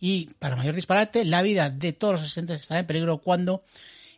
Y 0.00 0.30
para 0.38 0.56
mayor 0.56 0.74
disparate, 0.74 1.24
la 1.24 1.42
vida 1.42 1.70
de 1.70 1.92
todos 1.92 2.14
los 2.14 2.22
asistentes 2.22 2.60
estará 2.60 2.80
en 2.80 2.86
peligro 2.86 3.18
cuando, 3.18 3.64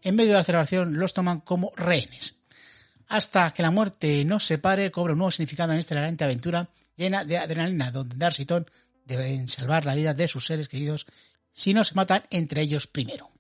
en 0.03 0.15
medio 0.15 0.33
de 0.33 0.39
la 0.39 0.45
celebración, 0.45 0.99
los 0.99 1.15
toman 1.15 1.41
como 1.41 1.73
rehenes. 1.77 2.37
Hasta 3.09 3.51
que 3.53 3.63
la 3.63 3.71
muerte 3.71 4.25
nos 4.25 4.45
separe, 4.45 4.91
cobra 4.91 5.15
un 5.15 5.19
nuevo 5.19 5.31
significado 5.31 5.73
en 5.73 5.79
esta 5.79 5.95
hilarante 5.95 6.25
aventura 6.25 6.69
llena 6.97 7.25
de 7.25 7.39
adrenalina, 7.39 7.91
donde 7.91 8.17
Darcy 8.17 8.43
y 8.43 8.47
Tom 8.47 8.65
deben 9.05 9.49
salvar 9.49 9.85
la 9.85 9.95
vida 9.95 10.15
de 10.15 10.29
sus 10.29 10.47
seres 10.47 10.69
queridos 10.69 11.07
si 11.53 11.75
no 11.75 11.83
se 11.83 11.95
matan 11.95 12.23
entre 12.31 12.63
ellos 12.63 12.87
primero. 12.87 13.31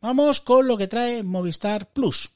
Vamos 0.00 0.40
con 0.40 0.66
lo 0.66 0.76
que 0.76 0.86
trae 0.86 1.22
Movistar 1.22 1.92
Plus. 1.92 2.30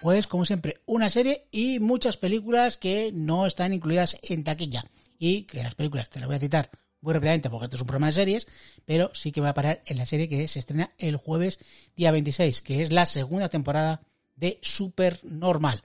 Pues 0.00 0.26
como 0.26 0.46
siempre, 0.46 0.80
una 0.86 1.10
serie 1.10 1.46
y 1.50 1.78
muchas 1.78 2.16
películas 2.16 2.76
que 2.76 3.12
no 3.12 3.46
están 3.46 3.74
incluidas 3.74 4.16
en 4.22 4.44
taquilla. 4.44 4.84
Y 5.18 5.42
que 5.42 5.62
las 5.62 5.74
películas 5.74 6.08
te 6.08 6.18
las 6.18 6.26
voy 6.26 6.36
a 6.36 6.40
citar 6.40 6.70
muy 7.02 7.12
rápidamente 7.14 7.50
porque 7.50 7.66
esto 7.66 7.76
es 7.76 7.82
un 7.82 7.86
programa 7.86 8.06
de 8.06 8.12
series, 8.12 8.46
pero 8.84 9.10
sí 9.14 9.32
que 9.32 9.40
voy 9.40 9.50
a 9.50 9.54
parar 9.54 9.82
en 9.86 9.98
la 9.98 10.06
serie 10.06 10.28
que 10.28 10.48
se 10.48 10.58
estrena 10.58 10.92
el 10.98 11.16
jueves 11.16 11.58
día 11.96 12.10
26, 12.10 12.62
que 12.62 12.82
es 12.82 12.92
la 12.92 13.06
segunda 13.06 13.48
temporada 13.48 14.00
de 14.36 14.58
Super 14.62 15.20
Normal. 15.24 15.82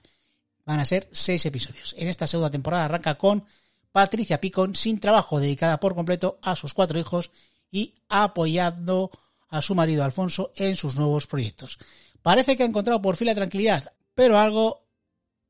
Van 0.65 0.79
a 0.79 0.85
ser 0.85 1.09
seis 1.11 1.45
episodios. 1.45 1.93
En 1.97 2.07
esta 2.07 2.27
segunda 2.27 2.49
temporada 2.49 2.85
arranca 2.85 3.17
con 3.17 3.45
Patricia 3.91 4.41
Picon 4.41 4.75
sin 4.75 4.99
trabajo, 4.99 5.39
dedicada 5.39 5.79
por 5.79 5.95
completo 5.95 6.39
a 6.41 6.55
sus 6.55 6.73
cuatro 6.73 6.99
hijos 6.99 7.31
y 7.71 7.93
apoyando 8.09 9.11
a 9.49 9.61
su 9.61 9.75
marido 9.75 10.03
Alfonso 10.03 10.51
en 10.55 10.75
sus 10.75 10.95
nuevos 10.95 11.27
proyectos. 11.27 11.77
Parece 12.21 12.57
que 12.57 12.63
ha 12.63 12.65
encontrado 12.65 13.01
por 13.01 13.15
fin 13.17 13.27
la 13.27 13.35
tranquilidad, 13.35 13.93
pero 14.15 14.39
algo 14.39 14.87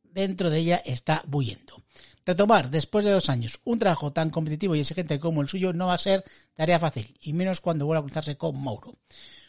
dentro 0.04 0.50
de 0.50 0.60
ella 0.60 0.82
está 0.84 1.24
bullendo. 1.28 1.84
Retomar, 2.26 2.72
después 2.72 3.06
de 3.06 3.12
dos 3.12 3.30
años, 3.30 3.60
un 3.66 3.78
trabajo 3.78 4.12
tan 4.12 4.32
competitivo 4.32 4.76
y 4.76 4.80
exigente 4.80 5.20
como 5.20 5.42
el 5.42 5.48
suyo 5.48 5.74
no 5.74 5.88
va 5.88 5.94
a 5.94 6.00
ser 6.00 6.24
tarea 6.56 6.80
fácil, 6.80 7.16
y 7.22 7.34
menos 7.34 7.62
cuando 7.62 7.86
vuelva 7.86 8.00
a 8.00 8.04
cruzarse 8.04 8.36
con 8.36 8.62
Mauro. 8.62 8.96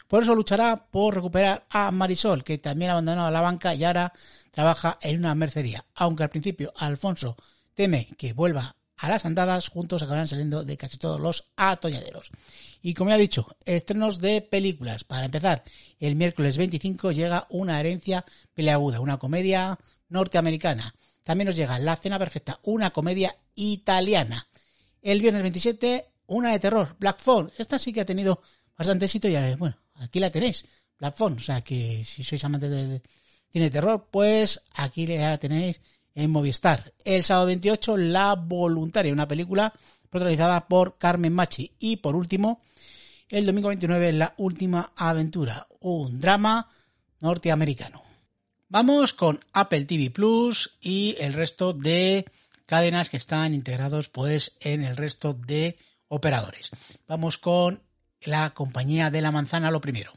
Por 0.07 0.23
eso 0.23 0.35
luchará 0.35 0.77
por 0.89 1.15
recuperar 1.15 1.65
a 1.69 1.91
Marisol, 1.91 2.43
que 2.43 2.59
también 2.59 2.91
ha 2.91 2.93
abandonado 2.93 3.31
la 3.31 3.41
banca 3.41 3.73
y 3.73 3.83
ahora 3.83 4.13
trabaja 4.51 4.99
en 5.01 5.17
una 5.17 5.35
mercería. 5.35 5.85
Aunque 5.95 6.23
al 6.23 6.29
principio 6.29 6.71
Alfonso 6.77 7.35
teme 7.73 8.07
que 8.17 8.33
vuelva 8.33 8.75
a 8.97 9.09
las 9.09 9.25
andadas, 9.25 9.69
juntos 9.69 10.01
acabarán 10.01 10.27
saliendo 10.27 10.63
de 10.63 10.75
casi 10.77 10.97
todos 10.97 11.21
los 11.21 11.51
atolladeros. 11.55 12.31
Y 12.81 12.93
como 12.93 13.11
ya 13.11 13.15
he 13.15 13.19
dicho, 13.19 13.55
estrenos 13.65 14.19
de 14.19 14.41
películas. 14.41 15.03
Para 15.03 15.25
empezar, 15.25 15.63
el 15.99 16.15
miércoles 16.15 16.57
25 16.57 17.11
llega 17.11 17.47
una 17.49 17.79
herencia 17.79 18.25
peleaguda, 18.53 18.99
una 18.99 19.17
comedia 19.17 19.77
norteamericana. 20.09 20.93
También 21.23 21.47
nos 21.47 21.55
llega 21.55 21.79
La 21.79 21.95
Cena 21.95 22.17
Perfecta, 22.17 22.59
una 22.63 22.91
comedia 22.91 23.35
italiana. 23.55 24.47
El 25.01 25.21
viernes 25.21 25.43
27, 25.43 26.05
una 26.27 26.51
de 26.51 26.59
terror, 26.59 26.95
Black 26.99 27.19
Phone. 27.19 27.51
Esta 27.57 27.77
sí 27.77 27.93
que 27.93 28.01
ha 28.01 28.05
tenido 28.05 28.41
bastante 28.77 29.05
éxito 29.05 29.27
y 29.27 29.35
ahora, 29.35 29.55
bueno, 29.55 29.77
aquí 29.95 30.19
la 30.19 30.31
tenéis, 30.31 30.65
Black 30.97 31.15
Phone. 31.15 31.37
O 31.37 31.39
sea 31.39 31.61
que 31.61 32.03
si 32.03 32.23
sois 32.23 32.43
amantes 32.43 32.71
de 32.71 33.01
de 33.59 33.69
terror, 33.69 34.07
pues 34.11 34.61
aquí 34.73 35.07
la 35.07 35.37
tenéis 35.37 35.81
en 36.17 36.31
Movistar. 36.31 36.93
El 37.05 37.23
sábado 37.23 37.45
28, 37.45 37.95
La 37.95 38.33
Voluntaria, 38.33 39.13
una 39.13 39.27
película 39.27 39.71
protagonizada 40.09 40.67
por 40.67 40.97
Carmen 40.97 41.31
Machi. 41.31 41.71
Y 41.79 41.97
por 41.97 42.15
último, 42.15 42.59
el 43.29 43.45
domingo 43.45 43.69
29, 43.69 44.13
La 44.13 44.33
Última 44.37 44.91
Aventura, 44.95 45.67
un 45.79 46.19
drama 46.19 46.67
norteamericano. 47.19 48.01
Vamos 48.67 49.13
con 49.13 49.39
Apple 49.53 49.85
TV 49.85 50.09
Plus 50.09 50.77
y 50.81 51.15
el 51.19 51.33
resto 51.33 51.73
de 51.73 52.25
cadenas 52.65 53.09
que 53.11 53.17
están 53.17 53.53
integrados 53.53 54.09
pues 54.09 54.57
en 54.59 54.83
el 54.83 54.97
resto 54.97 55.33
de 55.33 55.77
operadores. 56.07 56.71
Vamos 57.07 57.37
con 57.37 57.83
la 58.21 58.55
compañía 58.55 59.11
de 59.11 59.21
la 59.21 59.31
manzana 59.31 59.69
lo 59.69 59.81
primero. 59.81 60.13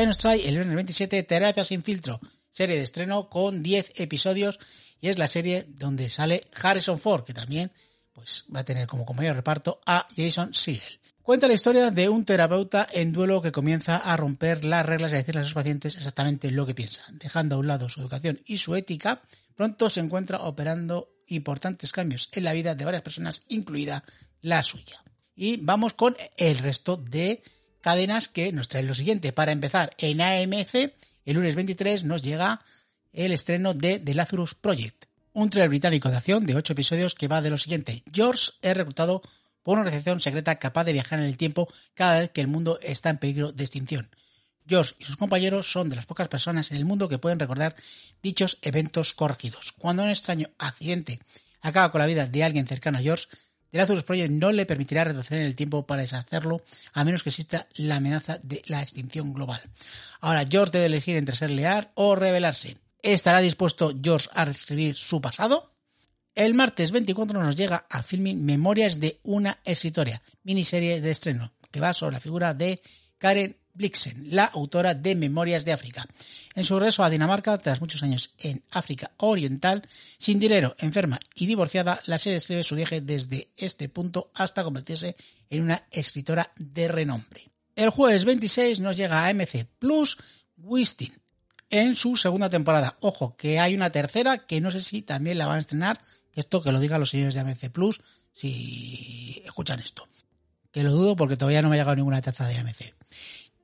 Que 0.00 0.06
nos 0.06 0.18
trae 0.18 0.46
el 0.46 0.56
viernes 0.56 0.74
27 0.74 1.22
Terapia 1.22 1.64
sin 1.64 1.82
filtro, 1.82 2.20
serie 2.50 2.76
de 2.76 2.82
estreno 2.82 3.30
con 3.30 3.62
10 3.62 3.92
episodios 3.96 4.58
y 5.00 5.08
es 5.08 5.18
la 5.18 5.26
serie 5.26 5.64
donde 5.68 6.10
sale 6.10 6.44
Harrison 6.62 6.98
Ford, 6.98 7.24
que 7.24 7.32
también 7.32 7.72
pues 8.12 8.44
va 8.54 8.60
a 8.60 8.64
tener 8.64 8.86
como 8.86 9.06
compañero 9.06 9.34
reparto 9.34 9.80
a 9.86 10.06
Jason 10.14 10.52
Segel. 10.52 11.00
Cuenta 11.22 11.48
la 11.48 11.54
historia 11.54 11.90
de 11.90 12.08
un 12.08 12.24
terapeuta 12.24 12.86
en 12.92 13.12
duelo 13.12 13.40
que 13.40 13.52
comienza 13.52 13.96
a 13.96 14.16
romper 14.16 14.64
las 14.64 14.84
reglas 14.84 15.12
y 15.12 15.14
a 15.14 15.18
decirle 15.18 15.40
a 15.40 15.44
sus 15.44 15.54
pacientes 15.54 15.96
exactamente 15.96 16.50
lo 16.50 16.66
que 16.66 16.74
piensan. 16.74 17.18
Dejando 17.18 17.56
a 17.56 17.58
un 17.58 17.66
lado 17.66 17.88
su 17.88 18.00
educación 18.00 18.40
y 18.44 18.58
su 18.58 18.76
ética, 18.76 19.22
pronto 19.54 19.90
se 19.90 20.00
encuentra 20.00 20.42
operando 20.42 21.08
importantes 21.26 21.92
cambios 21.92 22.28
en 22.32 22.44
la 22.44 22.52
vida 22.52 22.74
de 22.74 22.84
varias 22.84 23.02
personas, 23.02 23.44
incluida 23.48 24.04
la 24.42 24.62
suya. 24.62 25.02
Y 25.34 25.56
vamos 25.56 25.94
con 25.94 26.16
el 26.36 26.58
resto 26.58 26.96
de 26.96 27.42
cadenas 27.86 28.26
que 28.26 28.50
nos 28.50 28.66
traen 28.66 28.88
lo 28.88 28.94
siguiente. 28.94 29.32
Para 29.32 29.52
empezar, 29.52 29.94
en 29.98 30.20
AMC, 30.20 30.92
el 31.24 31.36
lunes 31.36 31.54
23 31.54 32.02
nos 32.02 32.20
llega 32.20 32.60
el 33.12 33.30
estreno 33.30 33.74
de 33.74 34.00
The 34.00 34.12
Lazarus 34.12 34.56
Project, 34.56 35.04
un 35.34 35.50
trailer 35.50 35.68
británico 35.68 36.10
de 36.10 36.16
acción 36.16 36.46
de 36.46 36.56
8 36.56 36.72
episodios 36.72 37.14
que 37.14 37.28
va 37.28 37.42
de 37.42 37.50
lo 37.50 37.58
siguiente. 37.58 38.02
George 38.12 38.50
es 38.60 38.76
reclutado 38.76 39.22
por 39.62 39.74
una 39.74 39.82
organización 39.82 40.18
secreta 40.18 40.56
capaz 40.56 40.82
de 40.82 40.94
viajar 40.94 41.20
en 41.20 41.26
el 41.26 41.36
tiempo 41.36 41.68
cada 41.94 42.18
vez 42.18 42.32
que 42.32 42.40
el 42.40 42.48
mundo 42.48 42.80
está 42.82 43.10
en 43.10 43.18
peligro 43.18 43.52
de 43.52 43.62
extinción. 43.62 44.10
George 44.66 44.96
y 44.98 45.04
sus 45.04 45.16
compañeros 45.16 45.70
son 45.70 45.88
de 45.88 45.94
las 45.94 46.06
pocas 46.06 46.26
personas 46.26 46.72
en 46.72 46.78
el 46.78 46.86
mundo 46.86 47.08
que 47.08 47.18
pueden 47.18 47.38
recordar 47.38 47.76
dichos 48.20 48.58
eventos 48.62 49.14
corregidos. 49.14 49.70
Cuando 49.70 50.02
un 50.02 50.10
extraño 50.10 50.50
accidente 50.58 51.20
acaba 51.60 51.92
con 51.92 52.00
la 52.00 52.08
vida 52.08 52.26
de 52.26 52.42
alguien 52.42 52.66
cercano 52.66 52.98
a 52.98 53.02
George, 53.02 53.28
el 53.72 53.78
Lazarus 53.80 54.04
Project 54.04 54.30
no 54.30 54.52
le 54.52 54.66
permitirá 54.66 55.02
en 55.02 55.38
el 55.40 55.56
tiempo 55.56 55.86
para 55.86 56.02
deshacerlo 56.02 56.62
a 56.92 57.04
menos 57.04 57.22
que 57.22 57.30
exista 57.30 57.66
la 57.76 57.96
amenaza 57.96 58.38
de 58.42 58.62
la 58.66 58.82
extinción 58.82 59.32
global. 59.32 59.60
Ahora, 60.20 60.46
George 60.48 60.72
debe 60.72 60.86
elegir 60.86 61.16
entre 61.16 61.36
ser 61.36 61.50
leal 61.50 61.90
o 61.94 62.14
rebelarse. 62.14 62.76
¿Estará 63.02 63.40
dispuesto 63.40 63.94
George 64.02 64.28
a 64.34 64.44
reescribir 64.44 64.94
su 64.94 65.20
pasado? 65.20 65.72
El 66.34 66.54
martes 66.54 66.90
24 66.90 67.42
nos 67.42 67.56
llega 67.56 67.86
a 67.88 68.02
Filming 68.02 68.44
Memorias 68.44 69.00
de 69.00 69.20
una 69.22 69.58
escritora, 69.64 70.20
miniserie 70.42 71.00
de 71.00 71.10
estreno, 71.10 71.52
que 71.70 71.80
va 71.80 71.94
sobre 71.94 72.14
la 72.14 72.20
figura 72.20 72.52
de 72.52 72.80
Karen 73.18 73.56
Blixen, 73.76 74.28
la 74.30 74.44
autora 74.44 74.94
de 74.94 75.14
Memorias 75.14 75.64
de 75.64 75.72
África. 75.72 76.06
En 76.54 76.64
su 76.64 76.78
regreso 76.78 77.04
a 77.04 77.10
Dinamarca, 77.10 77.58
tras 77.58 77.80
muchos 77.80 78.02
años 78.02 78.32
en 78.38 78.62
África 78.70 79.12
Oriental, 79.18 79.82
sin 80.18 80.38
dinero, 80.38 80.74
enferma 80.78 81.20
y 81.34 81.46
divorciada, 81.46 82.00
la 82.06 82.18
serie 82.18 82.34
describe 82.34 82.64
su 82.64 82.74
viaje 82.74 83.00
desde 83.00 83.50
este 83.56 83.88
punto 83.88 84.30
hasta 84.34 84.64
convertirse 84.64 85.16
en 85.50 85.62
una 85.62 85.84
escritora 85.90 86.52
de 86.56 86.88
renombre. 86.88 87.50
El 87.74 87.90
jueves 87.90 88.24
26 88.24 88.80
nos 88.80 88.96
llega 88.96 89.26
a 89.26 89.34
MC 89.34 89.66
Plus 89.78 90.16
Wistin 90.56 91.12
en 91.68 91.94
su 91.94 92.16
segunda 92.16 92.48
temporada. 92.48 92.96
Ojo, 93.00 93.36
que 93.36 93.60
hay 93.60 93.74
una 93.74 93.90
tercera 93.90 94.46
que 94.46 94.60
no 94.60 94.70
sé 94.70 94.80
si 94.80 95.02
también 95.02 95.36
la 95.38 95.46
van 95.46 95.58
a 95.58 95.60
estrenar. 95.60 96.00
Esto 96.32 96.62
que 96.62 96.72
lo 96.72 96.80
digan 96.80 97.00
los 97.00 97.10
señores 97.10 97.34
de 97.34 97.40
AMC 97.40 97.70
Plus 97.70 98.00
si 98.32 99.42
escuchan 99.44 99.80
esto. 99.80 100.06
Que 100.70 100.82
lo 100.82 100.92
dudo 100.92 101.16
porque 101.16 101.36
todavía 101.36 101.62
no 101.62 101.68
me 101.68 101.76
ha 101.76 101.78
llegado 101.78 101.96
ninguna 101.96 102.22
tercera 102.22 102.48
de 102.48 102.58
AMC 102.58 102.94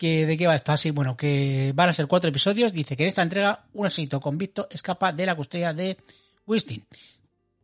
de 0.08 0.36
qué 0.36 0.46
va 0.46 0.54
esto 0.54 0.72
así, 0.72 0.90
bueno, 0.90 1.16
que 1.16 1.72
van 1.74 1.88
a 1.88 1.92
ser 1.92 2.06
cuatro 2.06 2.28
episodios. 2.28 2.72
Dice 2.72 2.96
que 2.96 3.04
en 3.04 3.08
esta 3.08 3.22
entrega 3.22 3.64
un 3.72 3.86
éxito 3.86 4.20
convicto 4.20 4.66
escapa 4.70 5.12
de 5.12 5.26
la 5.26 5.36
custodia 5.36 5.72
de 5.72 5.96
Wistin, 6.46 6.84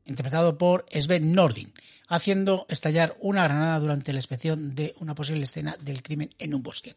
interpretado 0.06 0.56
por 0.56 0.86
Sven 0.90 1.32
Nordin, 1.32 1.72
haciendo 2.08 2.66
estallar 2.68 3.16
una 3.20 3.44
granada 3.44 3.78
durante 3.80 4.12
la 4.12 4.18
inspección 4.18 4.74
de 4.74 4.94
una 5.00 5.14
posible 5.14 5.44
escena 5.44 5.76
del 5.80 6.02
crimen 6.02 6.30
en 6.38 6.54
un 6.54 6.62
bosque. 6.62 6.94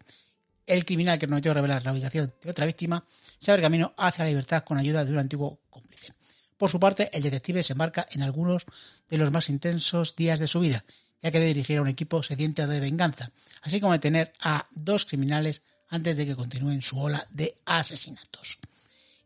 El 0.65 0.86
criminal 0.86 1.17
que 1.17 1.27
prometió 1.27 1.53
revelar 1.53 1.83
la 1.83 1.91
ubicación 1.91 2.31
de 2.43 2.51
otra 2.51 2.65
víctima 2.65 3.03
se 3.39 3.51
abre 3.51 3.63
camino 3.63 3.93
hacia 3.98 4.24
la 4.24 4.29
libertad 4.29 4.63
con 4.63 4.77
ayuda 4.77 5.03
de 5.03 5.12
un 5.12 5.19
antiguo 5.19 5.60
cómplice. 5.69 6.13
Por 6.57 6.69
su 6.69 6.79
parte, 6.79 7.10
el 7.12 7.24
detective 7.24 7.63
se 7.63 7.74
embarca 7.74 8.05
en 8.12 8.21
algunos 8.21 8.65
de 9.10 9.17
los 9.17 9.31
más 9.31 9.50
intensos 9.50 10.15
días 10.15 10.39
de 10.39 10.48
su 10.48 10.60
vida, 10.60 10.86
ya 11.21 11.31
que 11.31 11.39
de 11.39 11.47
dirigir 11.47 11.77
a 11.77 11.81
un 11.81 11.87
equipo 11.87 12.23
sediente 12.23 12.65
de 12.67 12.79
venganza, 12.79 13.31
así 13.61 13.79
como 13.79 13.93
detener 13.93 14.33
a 14.39 14.65
dos 14.71 15.05
criminales 15.05 15.61
antes 15.89 16.17
de 16.17 16.25
que 16.25 16.35
continúen 16.35 16.81
su 16.81 16.99
ola 16.99 17.25
de 17.31 17.55
asesinatos. 17.65 18.59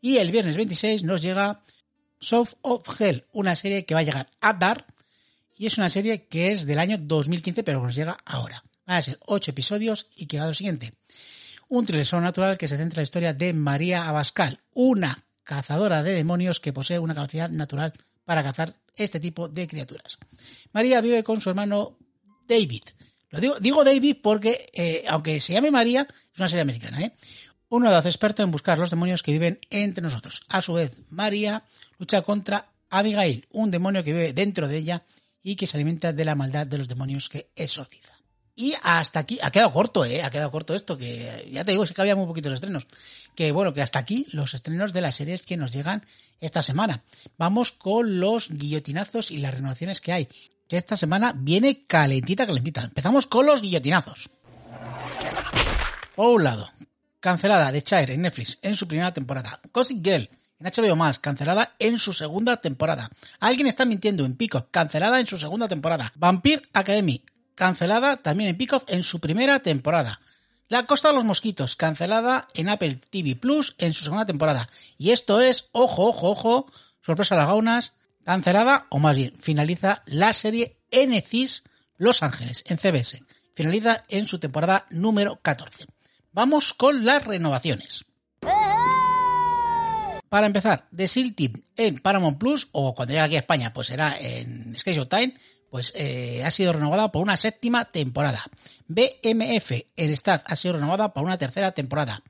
Y 0.01 0.17
el 0.17 0.31
viernes 0.31 0.57
26 0.57 1.03
nos 1.03 1.21
llega 1.21 1.61
South 2.19 2.49
of 2.61 2.81
Hell, 2.99 3.25
una 3.33 3.55
serie 3.55 3.85
que 3.85 3.93
va 3.93 4.01
a 4.01 4.03
llegar 4.03 4.27
a 4.41 4.53
dar, 4.53 4.85
y 5.57 5.67
es 5.67 5.77
una 5.77 5.89
serie 5.89 6.27
que 6.27 6.51
es 6.51 6.65
del 6.65 6.79
año 6.79 6.97
2015, 6.97 7.63
pero 7.63 7.81
nos 7.81 7.95
llega 7.95 8.17
ahora. 8.25 8.63
Van 8.85 8.97
a 8.97 9.01
ser 9.01 9.17
ocho 9.25 9.51
episodios 9.51 10.07
y 10.15 10.25
que 10.25 10.39
va 10.39 10.47
lo 10.47 10.53
siguiente. 10.53 10.93
Un 11.69 11.85
thriller 11.85 12.05
sobrenatural 12.05 12.57
que 12.57 12.67
se 12.67 12.77
centra 12.77 12.97
en 12.97 13.01
la 13.01 13.03
historia 13.03 13.33
de 13.33 13.53
María 13.53 14.07
Abascal, 14.07 14.59
una 14.73 15.23
cazadora 15.43 16.03
de 16.03 16.11
demonios 16.11 16.59
que 16.59 16.73
posee 16.73 16.99
una 16.99 17.15
capacidad 17.15 17.49
natural 17.49 17.93
para 18.25 18.43
cazar 18.43 18.75
este 18.95 19.19
tipo 19.19 19.47
de 19.47 19.67
criaturas. 19.67 20.17
María 20.71 21.01
vive 21.01 21.23
con 21.23 21.41
su 21.41 21.49
hermano 21.49 21.97
David. 22.47 22.83
Lo 23.29 23.39
digo, 23.39 23.59
digo 23.59 23.83
David 23.83 24.17
porque, 24.21 24.69
eh, 24.73 25.03
aunque 25.07 25.39
se 25.39 25.53
llame 25.53 25.71
María, 25.71 26.07
es 26.09 26.39
una 26.39 26.47
serie 26.47 26.61
americana, 26.61 27.01
¿eh? 27.01 27.15
un 27.69 27.85
hace 27.87 28.09
experto 28.09 28.43
en 28.43 28.51
buscar 28.51 28.79
los 28.79 28.89
demonios 28.89 29.23
que 29.23 29.31
viven 29.31 29.59
entre 29.69 30.01
nosotros. 30.01 30.45
A 30.49 30.61
su 30.61 30.73
vez, 30.73 30.97
María 31.09 31.63
lucha 31.97 32.21
contra 32.21 32.71
Abigail, 32.89 33.47
un 33.51 33.71
demonio 33.71 34.03
que 34.03 34.13
vive 34.13 34.33
dentro 34.33 34.67
de 34.67 34.77
ella 34.77 35.03
y 35.43 35.55
que 35.55 35.67
se 35.67 35.77
alimenta 35.77 36.13
de 36.13 36.25
la 36.25 36.35
maldad 36.35 36.67
de 36.67 36.77
los 36.77 36.87
demonios 36.87 37.29
que 37.29 37.51
exorciza. 37.55 38.14
Y 38.55 38.73
hasta 38.83 39.19
aquí, 39.19 39.37
ha 39.41 39.51
quedado 39.51 39.73
corto, 39.73 40.05
¿eh? 40.05 40.23
Ha 40.23 40.29
quedado 40.29 40.49
corto 40.49 40.73
esto, 40.73 40.97
que 40.97 41.49
ya 41.51 41.65
te 41.65 41.71
digo, 41.71 41.83
es 41.83 41.91
que 41.91 42.01
había 42.01 42.15
muy 42.15 42.25
poquitos 42.25 42.53
estrenos. 42.53 42.87
Que 43.35 43.51
bueno, 43.51 43.73
que 43.73 43.81
hasta 43.81 43.99
aquí 43.99 44.25
los 44.31 44.53
estrenos 44.53 44.93
de 44.93 45.01
las 45.01 45.15
series 45.15 45.41
que 45.41 45.57
nos 45.57 45.71
llegan 45.71 46.05
esta 46.39 46.61
semana. 46.61 47.03
Vamos 47.37 47.71
con 47.71 48.19
los 48.21 48.49
guillotinazos 48.49 49.31
y 49.31 49.39
las 49.39 49.53
renovaciones 49.53 49.99
que 49.99 50.13
hay. 50.13 50.29
Que 50.69 50.77
esta 50.77 50.95
semana 50.95 51.33
viene 51.35 51.81
calentita, 51.85 52.47
calentita. 52.47 52.83
Empezamos 52.83 53.27
con 53.27 53.45
los 53.45 53.61
guillotinazos. 53.61 54.29
Por 56.15 56.35
un 56.35 56.43
lado, 56.45 56.71
cancelada 57.19 57.73
de 57.73 57.83
Chair 57.83 58.11
en 58.11 58.21
Netflix 58.21 58.57
en 58.61 58.75
su 58.75 58.87
primera 58.87 59.13
temporada. 59.13 59.59
Gossip 59.73 60.01
Girl 60.01 60.29
en 60.59 60.67
HBO 60.67 60.95
Más, 60.95 61.19
cancelada 61.19 61.75
en 61.79 61.97
su 61.97 62.13
segunda 62.13 62.61
temporada. 62.61 63.09
Alguien 63.41 63.67
está 63.67 63.83
mintiendo 63.83 64.23
en 64.25 64.35
Pico, 64.35 64.67
cancelada 64.71 65.19
en 65.19 65.27
su 65.27 65.37
segunda 65.37 65.67
temporada. 65.67 66.13
Vampire 66.15 66.61
Academy, 66.73 67.21
cancelada 67.55 68.17
también 68.17 68.51
en 68.51 68.57
Pico 68.57 68.83
en 68.87 69.03
su 69.03 69.19
primera 69.19 69.59
temporada. 69.59 70.19
La 70.67 70.85
Costa 70.85 71.09
de 71.09 71.15
los 71.15 71.25
Mosquitos, 71.25 71.75
cancelada 71.75 72.47
en 72.53 72.69
Apple 72.69 72.99
TV 73.09 73.35
Plus 73.35 73.75
en 73.77 73.93
su 73.93 74.03
segunda 74.03 74.25
temporada. 74.25 74.67
Y 74.97 75.11
esto 75.11 75.39
es, 75.41 75.69
ojo, 75.71 76.07
ojo, 76.07 76.29
ojo, 76.29 76.71
sorpresa 77.01 77.35
a 77.35 77.39
las 77.39 77.47
gaunas, 77.47 77.93
cancelada, 78.23 78.87
o 78.89 78.99
más 78.99 79.15
bien, 79.15 79.35
finaliza 79.39 80.03
la 80.05 80.33
serie 80.33 80.77
NCIS 80.91 81.63
Los 81.97 82.23
Ángeles 82.23 82.63
en 82.67 82.77
CBS. 82.77 83.21
Finaliza 83.53 84.03
en 84.09 84.27
su 84.27 84.39
temporada 84.39 84.87
número 84.89 85.39
14. 85.41 85.85
Vamos 86.31 86.73
con 86.73 87.05
las 87.05 87.23
renovaciones. 87.23 88.05
Para 90.27 90.47
empezar, 90.47 90.87
The 90.93 91.07
Seal 91.07 91.33
Team 91.35 91.63
en 91.77 91.99
Paramount 91.99 92.37
Plus, 92.37 92.67
o 92.71 92.93
cuando 92.93 93.13
llegue 93.13 93.23
aquí 93.23 93.35
a 93.35 93.39
España, 93.39 93.71
pues 93.71 93.87
será 93.87 94.17
en 94.19 94.77
Sky 94.77 94.99
Time, 95.05 95.33
pues 95.75 95.91
eh, 95.93 96.41
ha 96.45 96.51
sido 96.51 96.71
renovada 96.71 97.11
por 97.11 97.21
una 97.21 97.35
séptima 97.35 97.83
temporada. 97.83 98.41
BMF 98.87 99.71
en 99.97 100.13
Star 100.13 100.41
ha 100.47 100.55
sido 100.55 100.75
renovada 100.75 101.13
por 101.13 101.25
una 101.25 101.37
tercera 101.37 101.73
temporada. 101.73 102.23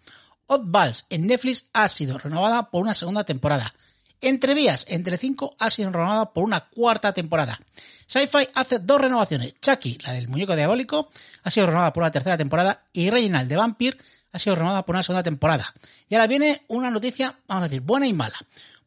Balls 0.47 1.05
en 1.11 1.27
Netflix 1.27 1.65
ha 1.71 1.87
sido 1.87 2.17
renovada 2.17 2.71
por 2.71 2.81
una 2.81 2.95
segunda 2.95 3.23
temporada. 3.23 3.71
Entre 4.19 4.55
Vías, 4.55 4.87
entre 4.89 5.19
5, 5.19 5.57
ha 5.59 5.69
sido 5.69 5.91
renovada 5.91 6.33
por 6.33 6.43
una 6.43 6.69
cuarta 6.69 7.13
temporada. 7.13 7.59
Sci-Fi 8.07 8.47
hace 8.55 8.79
dos 8.79 8.99
renovaciones. 8.99 9.53
Chucky, 9.61 9.99
la 10.03 10.13
del 10.13 10.27
muñeco 10.27 10.55
diabólico, 10.55 11.11
ha 11.43 11.51
sido 11.51 11.67
renovada 11.67 11.93
por 11.93 12.01
una 12.01 12.11
tercera 12.11 12.39
temporada. 12.39 12.85
Y 12.93 13.11
Reginald 13.11 13.47
de 13.47 13.57
Vampire 13.57 13.97
ha 14.31 14.39
sido 14.39 14.55
renovada 14.55 14.83
por 14.83 14.95
una 14.95 15.03
segunda 15.03 15.21
temporada. 15.21 15.71
Y 16.09 16.15
ahora 16.15 16.25
viene 16.25 16.63
una 16.67 16.89
noticia, 16.89 17.37
vamos 17.47 17.65
a 17.65 17.69
decir, 17.69 17.83
buena 17.83 18.07
y 18.07 18.13
mala. 18.13 18.37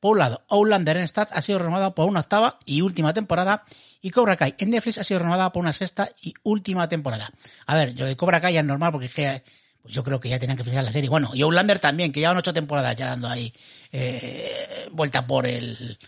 Por 0.01 0.13
un 0.13 0.19
lado, 0.19 0.45
Outlander 0.49 0.97
en 0.97 1.09
Stat 1.09 1.31
ha 1.33 1.43
sido 1.43 1.59
renovada 1.59 1.95
por 1.95 2.07
una 2.07 2.21
octava 2.21 2.59
y 2.65 2.83
última 2.83 3.13
temporada. 3.13 3.65
Y 4.01 4.11
Cobra 4.11 4.37
Kai 4.37 4.55
en 4.59 4.71
Netflix 4.71 4.99
ha 4.99 5.05
sido 5.05 5.21
renovada 5.21 5.53
por 5.53 5.61
una 5.61 5.73
sexta 5.73 6.09
y 6.23 6.35
última 6.43 6.89
temporada. 6.89 7.31
A 7.67 7.75
ver, 7.75 7.99
lo 7.99 8.07
de 8.07 8.17
Cobra 8.17 8.41
Kai 8.41 8.57
es 8.57 8.65
normal 8.65 8.93
porque 8.93 9.07
es 9.07 9.15
que 9.15 9.43
pues 9.83 9.95
yo 9.95 10.05
creo 10.05 10.21
que 10.21 10.29
ya 10.29 10.39
tenían 10.39 10.57
que 10.57 10.65
finalizar 10.65 10.85
la 10.85 10.93
serie. 10.93 11.11
Bueno, 11.11 11.31
y 11.35 11.43
Outlander 11.43 11.79
también, 11.79 12.13
que 12.13 12.21
llevan 12.21 12.37
ocho 12.37 12.53
temporadas 12.53 12.97
ya 12.97 13.07
dando 13.07 13.29
ahí 13.29 13.53
eh, 13.93 14.89
vuelta 14.93 15.27
por 15.27 15.47
el 15.47 15.99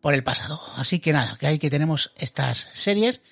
por 0.00 0.14
el 0.14 0.22
pasado. 0.22 0.60
Así 0.76 0.98
que 1.00 1.12
nada, 1.12 1.36
que 1.38 1.46
ahí 1.46 1.58
que 1.58 1.70
tenemos 1.70 2.12
estas 2.18 2.68
series 2.74 3.22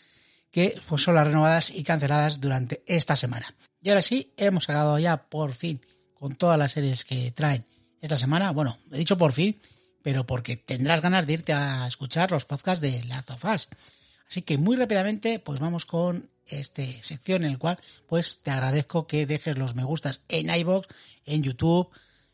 que 0.50 0.81
pues 0.88 1.02
son 1.02 1.14
las 1.14 1.26
renovadas 1.26 1.71
y 1.71 1.85
canceladas 1.85 2.40
durante 2.40 2.83
esta 2.87 3.14
semana. 3.14 3.54
Y 3.81 3.90
ahora 3.90 4.02
sí, 4.02 4.33
hemos 4.37 4.69
acabado 4.69 4.99
ya 4.99 5.28
por 5.28 5.52
fin 5.52 5.85
con 6.14 6.35
todas 6.35 6.59
las 6.59 6.73
series 6.73 7.04
que 7.04 7.33
traen 7.33 7.66
esta 8.02 8.18
semana. 8.18 8.50
Bueno, 8.50 8.76
he 8.90 8.99
dicho 8.99 9.16
por 9.16 9.32
fin, 9.32 9.59
pero 10.02 10.26
porque 10.26 10.56
tendrás 10.56 11.00
ganas 11.00 11.26
de 11.26 11.32
irte 11.32 11.52
a 11.54 11.87
escuchar 11.87 12.30
los 12.30 12.44
podcasts 12.44 12.82
de 12.82 13.02
Last 13.04 13.30
of. 13.30 13.44
Así 13.44 14.42
que 14.42 14.59
muy 14.59 14.76
rápidamente, 14.76 15.38
pues 15.38 15.61
vamos 15.61 15.87
con 15.87 16.28
esta 16.47 16.82
sección 17.02 17.44
en 17.44 17.52
el 17.52 17.59
cual 17.59 17.78
pues 18.09 18.40
te 18.42 18.50
agradezco 18.50 19.06
que 19.06 19.26
dejes 19.26 19.56
los 19.56 19.76
me 19.76 19.85
gustas 19.85 20.23
en 20.28 20.50
iBox, 20.50 20.88
en 21.25 21.42
YouTube, 21.42 21.88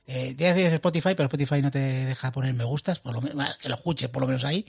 eh, 0.06 0.34
de 0.34 0.74
Spotify, 0.74 1.10
pero 1.14 1.24
Spotify 1.24 1.60
no 1.60 1.70
te 1.70 1.78
deja 1.78 2.32
poner 2.32 2.54
me 2.54 2.64
gustas, 2.64 2.98
por 2.98 3.12
lo 3.12 3.20
menos, 3.20 3.56
que 3.58 3.68
lo 3.68 3.74
escuche 3.74 4.08
por 4.08 4.22
lo 4.22 4.26
menos 4.26 4.44
ahí. 4.44 4.64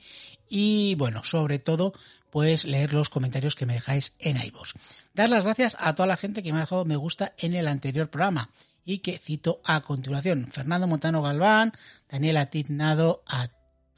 Y 0.50 0.96
bueno, 0.96 1.24
sobre 1.24 1.60
todo, 1.60 1.94
pues 2.30 2.66
leer 2.66 2.94
los 2.94 3.10
comentarios 3.10 3.56
que 3.56 3.66
me 3.66 3.74
dejáis 3.74 4.16
en 4.20 4.36
iVoox. 4.36 4.74
Dar 5.14 5.30
las 5.30 5.46
gracias 5.46 5.78
a 5.80 5.96
toda 5.96 6.08
la 6.08 6.18
gente 6.18 6.44
que 6.44 6.52
me 6.52 6.58
ha 6.58 6.62
dejado 6.62 6.84
me 6.84 6.98
gusta 6.98 7.34
en 7.38 7.54
el 7.54 7.70
anterior 7.70 8.10
programa 8.10 8.50
y 8.90 9.00
que 9.00 9.20
cito 9.20 9.62
a 9.66 9.82
continuación. 9.82 10.48
Fernando 10.50 10.88
Montano 10.88 11.22
Galván, 11.22 11.74
Daniela 12.10 12.48
Tiznado, 12.48 13.24
a 13.28 13.50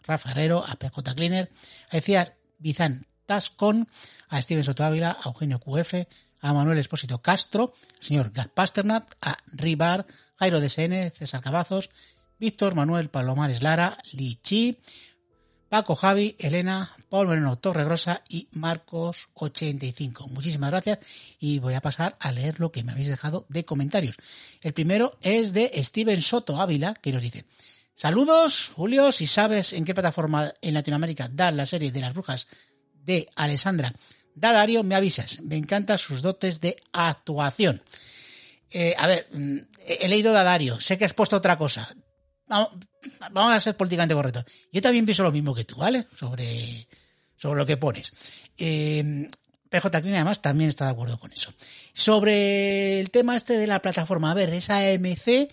Rafa 0.03 0.31
Herrero, 0.31 0.65
a 0.67 0.75
PJ 0.75 1.15
Cleaner, 1.15 1.49
a 1.89 1.95
decía 1.95 2.35
Bizán 2.59 3.05
Tascon, 3.25 3.87
a 4.27 4.41
Steven 4.41 4.65
Soto 4.65 4.83
Ávila, 4.83 5.17
a 5.17 5.29
Eugenio 5.29 5.61
QF, 5.61 5.93
a 6.41 6.53
Manuel 6.53 6.77
Espósito 6.77 7.21
Castro, 7.21 7.73
señor 8.01 8.33
Pasternak, 8.53 9.15
a 9.21 9.37
Ribar, 9.53 10.07
Jairo 10.35 10.59
DSN, 10.59 11.09
César 11.11 11.39
Cavazos, 11.39 11.89
Víctor 12.37 12.75
Manuel 12.75 13.09
Palomares 13.09 13.63
Lara, 13.63 13.97
Lichi, 14.11 14.77
Paco 15.71 15.95
Javi, 15.95 16.35
Elena, 16.37 16.97
Paul 17.07 17.27
Moreno 17.27 17.57
Torregrosa 17.57 18.23
y 18.27 18.49
Marcos85. 18.51 20.27
Muchísimas 20.27 20.69
gracias 20.69 20.99
y 21.39 21.59
voy 21.59 21.75
a 21.75 21.79
pasar 21.79 22.17
a 22.19 22.33
leer 22.33 22.59
lo 22.59 22.73
que 22.73 22.83
me 22.83 22.91
habéis 22.91 23.07
dejado 23.07 23.45
de 23.47 23.63
comentarios. 23.63 24.17
El 24.59 24.73
primero 24.73 25.17
es 25.21 25.53
de 25.53 25.71
Steven 25.81 26.21
Soto 26.21 26.59
Ávila, 26.59 26.93
que 26.95 27.13
nos 27.13 27.21
dice, 27.21 27.45
Saludos, 27.95 28.69
Julio, 28.75 29.13
si 29.13 29.27
sabes 29.27 29.71
en 29.71 29.85
qué 29.85 29.93
plataforma 29.93 30.53
en 30.61 30.73
Latinoamérica 30.73 31.29
da 31.31 31.51
la 31.51 31.65
serie 31.65 31.93
de 31.93 32.01
las 32.01 32.13
brujas 32.13 32.49
de 32.91 33.29
Alessandra 33.37 33.93
Da 34.35 34.51
Dario, 34.51 34.83
me 34.83 34.95
avisas. 34.95 35.39
Me 35.39 35.55
encantan 35.55 35.97
sus 35.97 36.21
dotes 36.21 36.59
de 36.59 36.75
actuación. 36.91 37.81
Eh, 38.71 38.93
a 38.97 39.07
ver, 39.07 39.25
mm, 39.31 39.57
he 39.87 40.09
leído 40.09 40.33
Da 40.33 40.43
Dario, 40.43 40.81
sé 40.81 40.97
que 40.97 41.05
has 41.05 41.13
puesto 41.13 41.37
otra 41.37 41.57
cosa. 41.57 41.95
Vamos, 43.31 43.55
a 43.55 43.59
ser 43.59 43.77
políticamente 43.77 44.13
correctos. 44.13 44.45
Yo 44.71 44.81
también 44.81 45.05
pienso 45.05 45.23
lo 45.23 45.31
mismo 45.31 45.55
que 45.55 45.63
tú, 45.63 45.77
¿vale? 45.77 46.07
Sobre, 46.15 46.87
sobre 47.37 47.59
lo 47.59 47.65
que 47.65 47.77
pones. 47.77 48.13
Eh, 48.57 49.29
PJ 49.69 50.01
Clean 50.01 50.15
además 50.15 50.41
también 50.41 50.69
está 50.69 50.85
de 50.85 50.91
acuerdo 50.91 51.17
con 51.17 51.31
eso. 51.31 51.53
Sobre 51.93 52.99
el 52.99 53.09
tema 53.09 53.37
este 53.37 53.57
de 53.57 53.67
la 53.67 53.81
plataforma, 53.81 54.31
a 54.31 54.33
ver, 54.33 54.53
es 54.53 54.69
AMC 54.69 55.49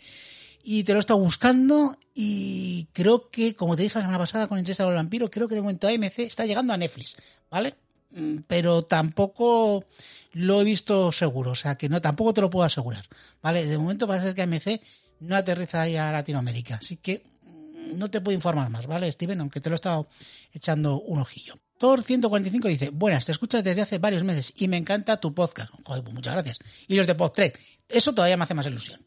y 0.65 0.83
te 0.83 0.93
lo 0.93 0.99
estado 0.99 1.21
buscando 1.21 1.97
y 2.15 2.89
creo 2.93 3.31
que, 3.31 3.55
como 3.55 3.77
te 3.77 3.85
dije 3.85 3.99
la 3.99 4.03
semana 4.03 4.19
pasada 4.19 4.49
con 4.49 4.59
Entrevista 4.59 4.85
del 4.85 4.97
Vampiro, 4.97 5.31
creo 5.31 5.47
que 5.47 5.55
de 5.55 5.63
momento 5.63 5.87
AMC 5.87 6.19
está 6.19 6.47
llegando 6.47 6.73
a 6.73 6.77
Netflix, 6.77 7.15
¿vale? 7.49 7.77
Mm, 8.11 8.39
pero 8.49 8.83
tampoco 8.83 9.85
lo 10.33 10.61
he 10.61 10.65
visto 10.65 11.13
seguro, 11.13 11.53
o 11.53 11.55
sea 11.55 11.77
que 11.77 11.89
no 11.89 12.01
tampoco 12.01 12.35
te 12.35 12.41
lo 12.41 12.51
puedo 12.51 12.65
asegurar, 12.65 13.05
¿vale? 13.41 13.67
De 13.67 13.79
momento 13.79 14.09
parece 14.09 14.35
que 14.35 14.43
AMC 14.43 14.81
no 15.21 15.37
aterriza 15.37 15.83
ahí 15.83 15.97
a 15.97 16.13
Latinoamérica, 16.13 16.77
así 16.77 16.97
que 16.97 17.23
mm, 17.43 17.99
no 17.99 18.11
te 18.11 18.21
puedo 18.21 18.37
informar 18.37 18.71
más, 18.71 18.87
¿vale, 18.87 19.11
Steven? 19.11 19.41
Aunque 19.41 19.61
te 19.61 19.69
lo 19.69 19.75
he 19.75 19.77
estado 19.77 20.09
echando 20.53 21.01
un 21.01 21.19
ojillo. 21.19 21.59
Thor 21.79 22.03
145 22.03 22.69
dice, 22.69 22.91
buenas, 22.91 23.25
te 23.25 23.33
escuchas 23.33 23.63
desde 23.63 23.83
hace 23.83 23.99
varios 23.99 24.25
meses 24.25 24.53
y 24.57 24.67
me 24.67 24.77
encanta 24.77 25.19
tu 25.19 25.33
podcast. 25.33 25.71
Joder, 25.85 26.03
pues 26.03 26.15
muchas 26.15 26.35
gracias. 26.35 26.59
Y 26.89 26.97
los 26.97 27.07
de 27.07 27.15
Podtrek, 27.15 27.59
eso 27.89 28.13
todavía 28.13 28.37
me 28.37 28.45
hace 28.45 28.55
más 28.55 28.67
ilusión. 28.67 29.01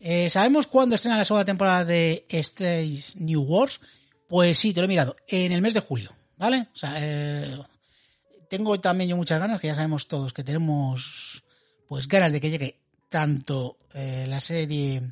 Eh, 0.00 0.28
¿Sabemos 0.28 0.66
cuándo 0.66 0.96
estrena 0.96 1.18
la 1.18 1.24
segunda 1.24 1.44
temporada 1.44 1.84
de 1.84 2.24
Strange 2.28 3.14
New 3.18 3.42
Wars? 3.42 3.80
Pues 4.26 4.58
sí, 4.58 4.72
te 4.72 4.80
lo 4.80 4.86
he 4.86 4.88
mirado, 4.88 5.14
en 5.28 5.52
el 5.52 5.62
mes 5.62 5.74
de 5.74 5.80
julio, 5.80 6.12
¿vale? 6.36 6.68
O 6.74 6.76
sea, 6.76 6.94
eh, 6.96 7.58
tengo 8.48 8.80
también 8.80 9.10
yo 9.10 9.16
muchas 9.16 9.38
ganas, 9.38 9.60
que 9.60 9.68
ya 9.68 9.74
sabemos 9.74 10.08
todos 10.08 10.32
que 10.32 10.42
tenemos 10.42 11.44
pues 11.86 12.08
ganas 12.08 12.32
de 12.32 12.40
que 12.40 12.50
llegue 12.50 12.80
tanto 13.08 13.76
eh, 13.94 14.24
la 14.28 14.40
serie 14.40 15.02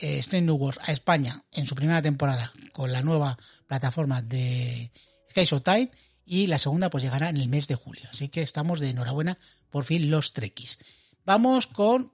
eh, 0.00 0.22
New 0.40 0.56
Wars 0.56 0.78
a 0.82 0.92
España 0.92 1.44
en 1.52 1.66
su 1.66 1.74
primera 1.74 2.02
temporada 2.02 2.52
con 2.72 2.92
la 2.92 3.02
nueva 3.02 3.38
plataforma 3.66 4.22
de 4.22 4.90
Sky 5.30 5.44
Showtime 5.44 5.90
y 6.24 6.46
la 6.46 6.58
segunda 6.58 6.90
pues 6.90 7.04
llegará 7.04 7.28
en 7.28 7.36
el 7.36 7.48
mes 7.48 7.68
de 7.68 7.74
julio. 7.74 8.08
Así 8.10 8.28
que 8.28 8.42
estamos 8.42 8.80
de 8.80 8.90
enhorabuena 8.90 9.38
por 9.70 9.84
fin 9.84 10.10
los 10.10 10.32
trekkies. 10.32 10.78
Vamos 11.24 11.66
con 11.66 12.12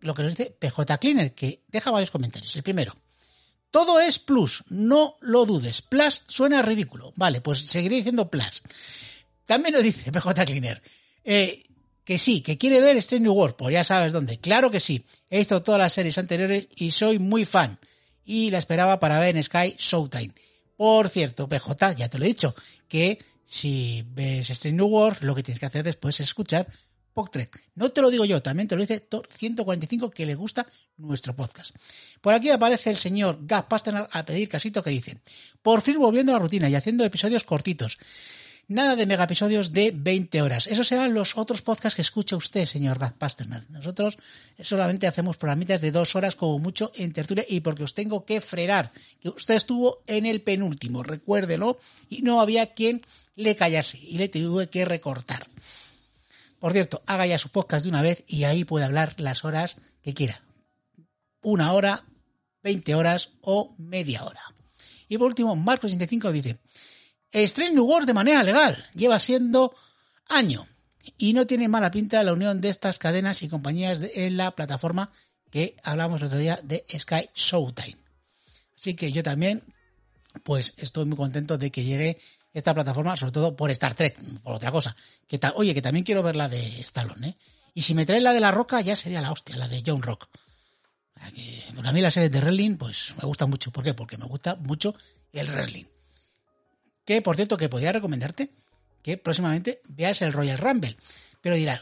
lo 0.00 0.14
que 0.14 0.22
nos 0.22 0.36
dice 0.36 0.56
PJ 0.58 0.98
Cleaner, 0.98 1.34
que 1.34 1.62
deja 1.68 1.90
varios 1.90 2.10
comentarios. 2.10 2.54
El 2.56 2.62
primero. 2.62 2.96
Todo 3.70 4.00
es 4.00 4.18
plus, 4.18 4.64
no 4.68 5.16
lo 5.20 5.46
dudes. 5.46 5.80
Plus 5.80 6.22
suena 6.26 6.60
ridículo. 6.60 7.12
Vale, 7.16 7.40
pues 7.40 7.60
seguiré 7.62 7.96
diciendo 7.96 8.30
plus. 8.30 8.62
También 9.46 9.74
nos 9.74 9.82
dice 9.82 10.12
PJ 10.12 10.44
Cleaner 10.44 10.82
eh, 11.24 11.62
que 12.04 12.18
sí, 12.18 12.42
que 12.42 12.58
quiere 12.58 12.80
ver 12.80 12.96
Strange 12.96 13.22
New 13.22 13.32
World, 13.32 13.56
pues 13.56 13.72
ya 13.72 13.84
sabes 13.84 14.12
dónde. 14.12 14.38
Claro 14.38 14.70
que 14.70 14.80
sí, 14.80 15.04
he 15.30 15.38
visto 15.38 15.62
todas 15.62 15.78
las 15.78 15.92
series 15.92 16.18
anteriores 16.18 16.68
y 16.76 16.90
soy 16.90 17.18
muy 17.18 17.44
fan. 17.44 17.78
Y 18.24 18.50
la 18.50 18.58
esperaba 18.58 19.00
para 19.00 19.18
ver 19.18 19.36
en 19.36 19.44
Sky 19.44 19.76
Showtime. 19.78 20.32
Por 20.76 21.08
cierto, 21.08 21.48
PJ, 21.48 21.94
ya 21.94 22.08
te 22.08 22.18
lo 22.18 22.24
he 22.24 22.28
dicho, 22.28 22.54
que 22.88 23.18
si 23.44 24.04
ves 24.08 24.50
Strange 24.50 24.76
New 24.76 24.86
World, 24.86 25.22
lo 25.22 25.34
que 25.34 25.42
tienes 25.42 25.60
que 25.60 25.66
hacer 25.66 25.84
después 25.84 26.18
es 26.20 26.28
escuchar 26.28 26.66
PodTrek. 27.12 27.62
No 27.74 27.90
te 27.90 28.00
lo 28.00 28.10
digo 28.10 28.24
yo, 28.24 28.42
también 28.42 28.68
te 28.68 28.74
lo 28.74 28.80
dice 28.80 29.00
Thor 29.00 29.28
145 29.30 30.10
que 30.10 30.26
le 30.26 30.34
gusta 30.34 30.66
nuestro 30.96 31.36
podcast. 31.36 31.76
Por 32.20 32.34
aquí 32.34 32.50
aparece 32.50 32.90
el 32.90 32.96
señor 32.96 33.38
Gaz 33.42 33.66
Pasternak 33.66 34.08
a 34.10 34.24
pedir 34.24 34.48
casito 34.48 34.82
que 34.82 34.90
dice, 34.90 35.18
por 35.62 35.82
fin 35.82 35.98
volviendo 35.98 36.32
a 36.32 36.36
la 36.36 36.38
rutina 36.38 36.68
y 36.68 36.74
haciendo 36.74 37.04
episodios 37.04 37.44
cortitos. 37.44 37.98
Nada 38.72 38.96
de 38.96 39.04
mega 39.04 39.24
episodios 39.24 39.74
de 39.74 39.92
20 39.94 40.40
horas. 40.40 40.66
Esos 40.66 40.88
serán 40.88 41.12
los 41.12 41.36
otros 41.36 41.60
podcasts 41.60 41.94
que 41.94 42.00
escucha 42.00 42.36
usted, 42.36 42.64
señor 42.64 42.98
Gaz 42.98 43.12
Pasternak. 43.12 43.68
Nosotros 43.68 44.16
solamente 44.60 45.06
hacemos 45.06 45.36
programitas 45.36 45.82
de 45.82 45.92
dos 45.92 46.16
horas 46.16 46.36
como 46.36 46.58
mucho 46.58 46.90
en 46.94 47.12
tertulia 47.12 47.44
y 47.46 47.60
porque 47.60 47.84
os 47.84 47.92
tengo 47.92 48.24
que 48.24 48.40
frenar. 48.40 48.90
Que 49.20 49.28
usted 49.28 49.56
estuvo 49.56 50.02
en 50.06 50.24
el 50.24 50.40
penúltimo, 50.40 51.02
recuérdelo, 51.02 51.78
y 52.08 52.22
no 52.22 52.40
había 52.40 52.72
quien 52.72 53.04
le 53.36 53.56
callase 53.56 53.98
y 53.98 54.16
le 54.16 54.30
tuve 54.30 54.70
que 54.70 54.86
recortar. 54.86 55.46
Por 56.58 56.72
cierto, 56.72 57.02
haga 57.04 57.26
ya 57.26 57.38
su 57.38 57.50
podcast 57.50 57.84
de 57.84 57.90
una 57.90 58.00
vez 58.00 58.24
y 58.26 58.44
ahí 58.44 58.64
puede 58.64 58.86
hablar 58.86 59.20
las 59.20 59.44
horas 59.44 59.76
que 60.00 60.14
quiera. 60.14 60.40
Una 61.42 61.72
hora, 61.72 62.06
20 62.62 62.94
horas 62.94 63.32
o 63.42 63.74
media 63.76 64.24
hora. 64.24 64.40
Y 65.08 65.18
por 65.18 65.26
último, 65.26 65.54
Marco65 65.56 66.32
dice, 66.32 66.58
Strange 67.32 67.74
New 67.74 67.84
World 67.84 68.06
de 68.06 68.14
manera 68.14 68.42
legal. 68.42 68.86
Lleva 68.94 69.18
siendo 69.18 69.74
año. 70.28 70.66
Y 71.18 71.32
no 71.32 71.46
tiene 71.46 71.68
mala 71.68 71.90
pinta 71.90 72.22
la 72.22 72.32
unión 72.32 72.60
de 72.60 72.68
estas 72.68 72.98
cadenas 72.98 73.42
y 73.42 73.48
compañías 73.48 74.00
en 74.14 74.36
la 74.36 74.54
plataforma 74.54 75.10
que 75.50 75.76
hablamos 75.82 76.20
el 76.20 76.28
otro 76.28 76.38
día 76.38 76.58
de 76.62 76.84
Sky 76.88 77.28
Showtime. 77.34 77.98
Así 78.78 78.94
que 78.94 79.12
yo 79.12 79.22
también, 79.22 79.62
pues 80.42 80.74
estoy 80.76 81.04
muy 81.04 81.16
contento 81.16 81.58
de 81.58 81.70
que 81.70 81.84
llegue 81.84 82.18
esta 82.52 82.74
plataforma, 82.74 83.16
sobre 83.16 83.32
todo 83.32 83.56
por 83.56 83.70
Star 83.70 83.94
Trek, 83.94 84.18
por 84.42 84.54
otra 84.54 84.70
cosa. 84.70 84.94
Que 85.26 85.40
oye, 85.54 85.74
que 85.74 85.82
también 85.82 86.04
quiero 86.04 86.22
ver 86.22 86.36
la 86.36 86.48
de 86.48 86.60
Stallone, 86.80 87.28
¿eh? 87.28 87.36
Y 87.74 87.82
si 87.82 87.94
me 87.94 88.04
trae 88.04 88.20
la 88.20 88.32
de 88.32 88.40
la 88.40 88.50
Roca, 88.50 88.80
ya 88.80 88.96
sería 88.96 89.22
la 89.22 89.32
hostia, 89.32 89.56
la 89.56 89.68
de 89.68 89.82
John 89.84 90.02
Rock. 90.02 90.28
a 91.16 91.92
mí 91.92 92.00
la 92.00 92.10
serie 92.10 92.28
de 92.28 92.40
wrestling, 92.40 92.76
pues 92.76 93.14
me 93.20 93.26
gusta 93.26 93.46
mucho. 93.46 93.70
¿Por 93.70 93.82
qué? 93.82 93.94
Porque 93.94 94.18
me 94.18 94.26
gusta 94.26 94.56
mucho 94.56 94.94
el 95.32 95.48
wrestling. 95.48 95.91
Que, 97.04 97.22
por 97.22 97.36
cierto, 97.36 97.56
que 97.56 97.68
podría 97.68 97.92
recomendarte 97.92 98.50
que 99.02 99.18
próximamente 99.18 99.82
veas 99.88 100.22
el 100.22 100.32
Royal 100.32 100.58
Rumble. 100.58 100.96
Pero 101.40 101.56
dirás, 101.56 101.80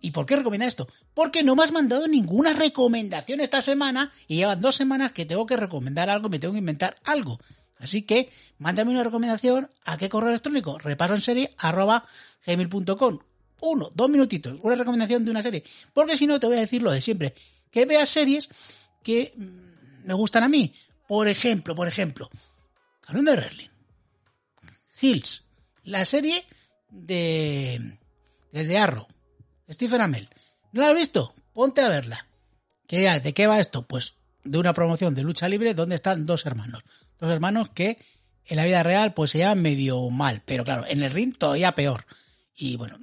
¿y 0.00 0.10
por 0.10 0.26
qué 0.26 0.36
recomienda 0.36 0.66
esto? 0.66 0.86
Porque 1.14 1.42
no 1.42 1.56
me 1.56 1.64
has 1.64 1.72
mandado 1.72 2.06
ninguna 2.06 2.52
recomendación 2.52 3.40
esta 3.40 3.62
semana 3.62 4.12
y 4.28 4.36
llevan 4.36 4.60
dos 4.60 4.76
semanas 4.76 5.12
que 5.12 5.24
tengo 5.24 5.46
que 5.46 5.56
recomendar 5.56 6.10
algo, 6.10 6.28
me 6.28 6.38
tengo 6.38 6.52
que 6.52 6.58
inventar 6.58 6.96
algo. 7.04 7.40
Así 7.78 8.02
que 8.02 8.30
mándame 8.58 8.92
una 8.92 9.02
recomendación 9.02 9.68
a 9.84 9.96
qué 9.96 10.08
correo 10.08 10.30
electrónico, 10.30 10.78
repaso 10.78 11.14
en 11.14 11.22
serie 11.22 11.54
arroba 11.58 12.04
gmail.com. 12.46 13.18
Uno, 13.60 13.90
dos 13.94 14.10
minutitos, 14.10 14.58
una 14.62 14.74
recomendación 14.74 15.24
de 15.24 15.30
una 15.30 15.42
serie. 15.42 15.64
Porque 15.92 16.16
si 16.16 16.26
no, 16.26 16.38
te 16.38 16.46
voy 16.46 16.56
a 16.56 16.60
decir 16.60 16.82
lo 16.82 16.92
de 16.92 17.00
siempre. 17.00 17.34
Que 17.70 17.86
veas 17.86 18.08
series 18.08 18.48
que 19.02 19.32
mm, 19.36 20.06
me 20.06 20.14
gustan 20.14 20.44
a 20.44 20.48
mí. 20.48 20.72
Por 21.08 21.28
ejemplo, 21.28 21.74
por 21.74 21.88
ejemplo, 21.88 22.28
hablando 23.06 23.30
de 23.32 23.36
Wrestling. 23.38 23.73
Hills, 25.04 25.44
la 25.82 26.04
serie 26.04 26.44
de, 26.90 27.98
de 28.52 28.78
Arrow, 28.78 29.06
Stephen 29.70 30.00
Amell. 30.00 30.28
¿No 30.72 30.80
la 30.80 30.88
has 30.88 30.94
visto? 30.94 31.34
Ponte 31.52 31.82
a 31.82 31.88
verla. 31.88 32.26
¿Qué, 32.86 33.20
¿De 33.20 33.34
qué 33.34 33.46
va 33.46 33.60
esto? 33.60 33.86
Pues 33.86 34.14
de 34.44 34.58
una 34.58 34.72
promoción 34.72 35.14
de 35.14 35.22
lucha 35.22 35.48
libre 35.48 35.74
donde 35.74 35.94
están 35.94 36.26
dos 36.26 36.46
hermanos 36.46 36.82
dos 37.18 37.30
hermanos 37.30 37.70
que 37.70 37.98
en 38.46 38.56
la 38.56 38.64
vida 38.64 38.82
real 38.82 39.14
pues 39.14 39.30
se 39.30 39.54
medio 39.54 40.10
mal, 40.10 40.42
pero 40.44 40.64
claro, 40.64 40.84
en 40.86 41.02
el 41.02 41.10
ring 41.10 41.36
todavía 41.36 41.72
peor. 41.72 42.06
Y 42.54 42.76
bueno, 42.76 42.98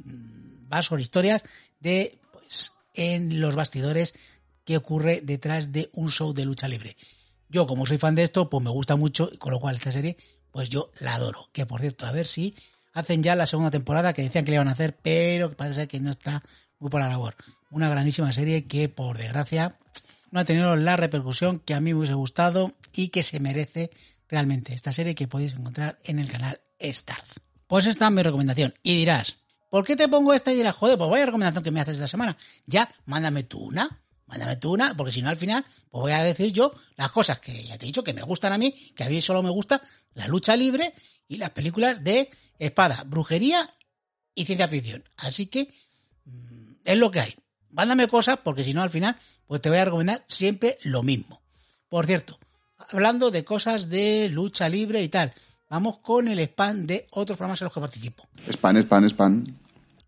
va 0.72 0.84
sobre 0.84 1.02
historias 1.02 1.44
de 1.80 2.20
pues 2.32 2.74
en 2.94 3.42
los 3.42 3.56
bastidores 3.56 4.14
que 4.66 4.78
ocurre 4.78 5.22
detrás 5.22 5.72
de 5.72 5.90
un 5.94 6.10
show 6.12 6.34
de 6.34 6.46
lucha 6.46 6.68
libre. 6.68 6.96
Yo 7.50 7.68
como 7.68 7.86
soy 7.86 7.98
fan 7.98 8.16
de 8.16 8.24
esto, 8.24 8.50
pues 8.50 8.64
me 8.64 8.70
gusta 8.70 8.96
mucho, 8.96 9.32
con 9.40 9.52
lo 9.52 9.60
cual 9.60 9.76
esta 9.76 9.92
serie 9.92 10.18
pues 10.52 10.70
yo 10.70 10.92
la 11.00 11.16
adoro. 11.16 11.50
Que 11.52 11.66
por 11.66 11.82
cierto, 11.82 12.06
a 12.06 12.12
ver 12.12 12.28
si 12.28 12.56
hacen 12.94 13.24
ya 13.24 13.36
la 13.36 13.48
segunda 13.48 13.72
temporada 13.72 14.14
que 14.14 14.22
decían 14.22 14.46
que 14.46 14.52
le 14.52 14.56
iban 14.56 14.68
a 14.68 14.72
hacer, 14.72 14.98
pero 15.02 15.50
que 15.50 15.56
parece 15.56 15.88
que 15.88 16.00
no 16.00 16.12
está 16.12 16.44
muy 16.80 16.90
por 16.90 17.02
la 17.02 17.10
labor. 17.10 17.36
Una 17.70 17.90
grandísima 17.90 18.34
serie 18.34 18.66
que 18.68 18.90
por 18.90 19.18
desgracia 19.18 19.78
no 20.32 20.40
ha 20.40 20.46
tenido 20.46 20.76
la 20.76 20.98
repercusión 20.98 21.60
que 21.60 21.74
a 21.74 21.80
mí 21.80 21.94
me 21.94 22.00
hubiese 22.00 22.14
gustado 22.14 22.74
y 22.94 23.10
que 23.10 23.24
se 23.24 23.40
merece 23.40 23.92
realmente 24.28 24.74
esta 24.74 24.94
serie 24.94 25.16
que 25.16 25.28
podéis 25.28 25.54
encontrar 25.54 26.00
en 26.04 26.20
el 26.20 26.30
canal 26.30 26.60
Starz. 26.82 27.36
Pues 27.68 27.86
esta 27.86 28.08
es 28.08 28.12
mi 28.12 28.24
recomendación. 28.24 28.74
Y 28.82 28.96
dirás, 28.96 29.38
¿por 29.70 29.86
qué 29.86 29.96
te 29.96 30.08
pongo 30.08 30.34
esta 30.34 30.52
y 30.52 30.56
dirás, 30.56 30.76
joder, 30.76 30.98
pues 30.98 31.10
vaya 31.10 31.26
recomendación 31.26 31.64
que 31.64 31.72
me 31.72 31.82
haces 31.82 31.96
esta 31.96 32.08
semana? 32.08 32.36
Ya, 32.66 32.94
mándame 33.06 33.44
tú 33.44 33.60
una. 33.60 34.01
Mándame 34.32 34.56
tú 34.56 34.72
una, 34.72 34.96
porque 34.96 35.12
si 35.12 35.22
no 35.22 35.28
al 35.28 35.36
final, 35.36 35.66
pues 35.90 36.02
voy 36.02 36.14
a 36.14 36.24
decir 36.24 36.54
yo 36.54 36.72
las 36.96 37.12
cosas 37.12 37.42
que 37.42 37.52
ya 37.64 37.78
te 37.78 37.84
he 37.84 37.88
dicho 37.88 38.02
que 38.02 38.14
me 38.14 38.22
gustan 38.22 38.54
a 38.54 38.58
mí, 38.58 38.72
que 38.96 39.04
a 39.04 39.10
mí 39.10 39.22
solo 39.22 39.44
me 39.44 39.50
gusta 39.50 39.82
la 40.14 40.26
lucha 40.30 40.56
libre 40.56 40.94
y 41.28 41.36
las 41.36 41.50
películas 41.50 42.02
de 42.02 42.30
espada, 42.58 43.04
brujería 43.06 43.70
y 44.34 44.46
ciencia 44.46 44.70
ficción. 44.70 45.04
Así 45.18 45.48
que 45.48 45.70
mm, 46.24 46.76
es 46.86 46.98
lo 46.98 47.12
que 47.12 47.20
hay. 47.20 47.36
Mándame 47.72 48.08
cosas, 48.08 48.40
porque 48.42 48.64
si 48.64 48.74
no 48.74 48.82
al 48.82 48.90
final, 48.90 49.18
pues 49.48 49.62
te 49.62 49.68
voy 49.68 49.80
a 49.80 49.86
recomendar 49.86 50.24
siempre 50.30 50.78
lo 50.84 51.04
mismo. 51.04 51.42
Por 51.90 52.06
cierto, 52.06 52.40
hablando 52.78 53.32
de 53.32 53.44
cosas 53.44 53.90
de 53.90 54.30
lucha 54.30 54.70
libre 54.70 55.04
y 55.04 55.10
tal, 55.10 55.34
vamos 55.70 55.98
con 56.00 56.30
el 56.30 56.40
spam 56.40 56.88
de 56.88 57.06
otros 57.12 57.38
programas 57.38 57.60
en 57.60 57.66
los 57.66 57.74
que 57.74 57.82
participo. 57.82 58.30
Spam, 58.48 58.78
spam, 58.78 59.10
spam. 59.10 59.58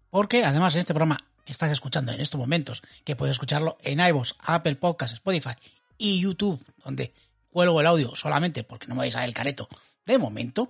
Porque 0.09 0.45
además 0.45 0.75
en 0.75 0.79
este 0.79 0.93
programa 0.93 1.25
que 1.45 1.51
estás 1.51 1.71
escuchando 1.71 2.11
en 2.11 2.21
estos 2.21 2.39
momentos, 2.39 2.81
que 3.03 3.15
puedes 3.15 3.35
escucharlo 3.35 3.77
en 3.81 3.99
iVoox, 3.99 4.33
Apple 4.39 4.75
Podcasts, 4.75 5.15
Spotify 5.15 5.55
y 5.97 6.19
YouTube, 6.19 6.63
donde 6.83 7.13
cuelgo 7.49 7.81
el 7.81 7.87
audio 7.87 8.15
solamente 8.15 8.63
porque 8.63 8.87
no 8.87 8.95
me 8.95 8.99
vais 8.99 9.15
a 9.15 9.19
ver 9.19 9.29
el 9.29 9.35
careto 9.35 9.67
de 10.05 10.17
momento, 10.17 10.69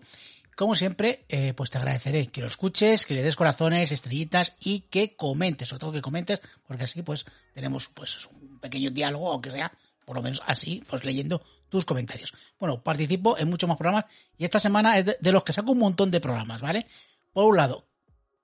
como 0.55 0.75
siempre, 0.75 1.25
eh, 1.29 1.53
pues 1.55 1.71
te 1.71 1.79
agradeceré 1.79 2.27
que 2.27 2.41
lo 2.41 2.47
escuches, 2.47 3.05
que 3.05 3.15
le 3.15 3.23
des 3.23 3.35
corazones, 3.35 3.91
estrellitas 3.91 4.55
y 4.59 4.81
que 4.81 5.15
comentes, 5.15 5.69
sobre 5.69 5.79
todo 5.79 5.91
que 5.93 6.01
comentes, 6.01 6.41
porque 6.67 6.83
así 6.83 7.01
pues 7.01 7.25
tenemos 7.53 7.89
pues 7.93 8.27
un 8.27 8.59
pequeño 8.59 8.91
diálogo, 8.91 9.31
aunque 9.31 9.49
sea 9.49 9.71
por 10.05 10.15
lo 10.15 10.21
menos 10.21 10.41
así, 10.45 10.83
pues 10.87 11.03
leyendo 11.05 11.41
tus 11.69 11.85
comentarios. 11.85 12.33
Bueno, 12.59 12.83
participo 12.83 13.37
en 13.37 13.49
muchos 13.49 13.67
más 13.67 13.77
programas 13.77 14.05
y 14.37 14.43
esta 14.43 14.59
semana 14.59 14.97
es 14.97 15.05
de, 15.05 15.31
los 15.31 15.43
que 15.43 15.53
saco 15.53 15.71
un 15.71 15.79
montón 15.79 16.11
de 16.11 16.19
programas, 16.19 16.61
¿vale? 16.61 16.85
Por 17.31 17.45
un 17.45 17.57
lado, 17.57 17.85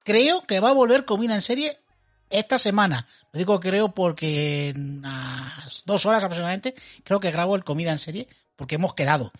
creo 0.03 0.41
que 0.43 0.59
va 0.59 0.69
a 0.69 0.73
volver 0.73 1.05
comida 1.05 1.35
en 1.35 1.41
serie 1.41 1.77
esta 2.29 2.57
semana. 2.57 3.05
Lo 3.31 3.37
digo 3.37 3.59
creo 3.59 3.93
porque 3.93 4.69
en 4.69 4.99
unas 4.99 5.83
dos 5.85 6.05
horas 6.05 6.23
aproximadamente 6.23 6.75
creo 7.03 7.19
que 7.19 7.31
grabo 7.31 7.55
el 7.55 7.63
comida 7.63 7.91
en 7.91 7.97
serie 7.97 8.27
porque 8.55 8.75
hemos 8.75 8.93
quedado. 8.93 9.31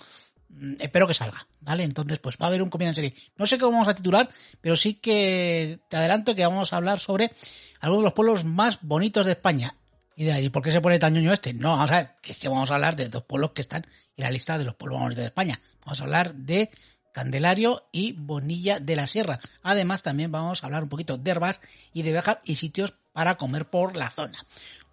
Mm, 0.50 0.76
espero 0.80 1.08
que 1.08 1.14
salga, 1.14 1.48
¿vale? 1.62 1.84
Entonces, 1.84 2.20
pues 2.20 2.38
va 2.42 2.46
a 2.46 2.48
haber 2.48 2.62
un 2.62 2.70
comida 2.70 2.90
en 2.90 2.96
serie. 2.96 3.14
No 3.38 3.46
sé 3.46 3.58
qué 3.58 3.66
vamos 3.66 3.88
a 3.88 3.96
titular, 3.96 4.30
pero 4.62 4.76
sí 4.76 4.96
que 4.96 5.80
te 5.90 5.98
adelanto 5.98 6.36
que 6.36 6.46
vamos 6.46 6.74
a 6.74 6.78
hablar 6.78 7.00
sobre 7.00 7.32
algunos 7.80 8.04
de 8.04 8.06
los 8.06 8.14
pueblos 8.14 8.44
más 8.44 8.80
bonitos 8.82 9.26
de 9.26 9.34
España. 9.34 9.76
Y 10.16 10.26
de 10.26 10.34
ahí, 10.34 10.50
¿por 10.50 10.62
qué 10.62 10.72
se 10.72 10.82
pone 10.82 11.00
tan 11.00 11.14
ñoño 11.14 11.32
este? 11.32 11.54
No, 11.54 11.70
vamos 11.70 11.92
a 11.92 11.96
ver, 11.96 12.12
que 12.22 12.34
es 12.34 12.38
que 12.38 12.50
vamos 12.50 12.70
a 12.72 12.76
hablar 12.76 12.96
de 12.96 13.08
dos 13.08 13.24
pueblos 13.24 13.52
que 13.52 13.62
están 13.62 13.86
en 14.18 14.24
la 14.24 14.32
lista 14.32 14.58
de 14.58 14.66
los 14.66 14.76
pueblos 14.76 14.98
más 15.00 15.06
bonitos 15.06 15.24
de 15.24 15.28
España. 15.28 15.60
Vamos 15.86 16.02
a 16.02 16.04
hablar 16.04 16.36
de 16.36 16.70
Candelario 17.14 17.88
y 17.92 18.14
Bonilla 18.14 18.80
de 18.80 18.96
la 18.96 19.08
Sierra. 19.08 19.40
Además, 19.62 20.04
también 20.04 20.32
vamos 20.32 20.64
a 20.64 20.68
hablar 20.68 20.84
un 20.84 20.90
poquito 20.90 21.18
de 21.18 21.32
herbas 21.32 21.62
y 21.94 22.04
de 22.04 22.12
viajar 22.12 22.40
y 22.46 22.56
sitios 22.56 22.94
para 23.14 23.38
comer 23.38 23.70
por 23.70 23.96
la 23.96 24.10
zona. 24.10 24.46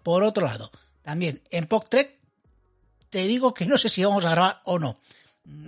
Por 0.03 0.23
otro 0.23 0.45
lado, 0.45 0.71
también 1.01 1.41
en 1.51 1.67
PocTrek 1.67 2.17
te 3.09 3.27
digo 3.27 3.53
que 3.53 3.65
no 3.65 3.77
sé 3.77 3.89
si 3.89 4.03
vamos 4.03 4.25
a 4.25 4.31
grabar 4.31 4.61
o 4.65 4.79
no 4.79 4.99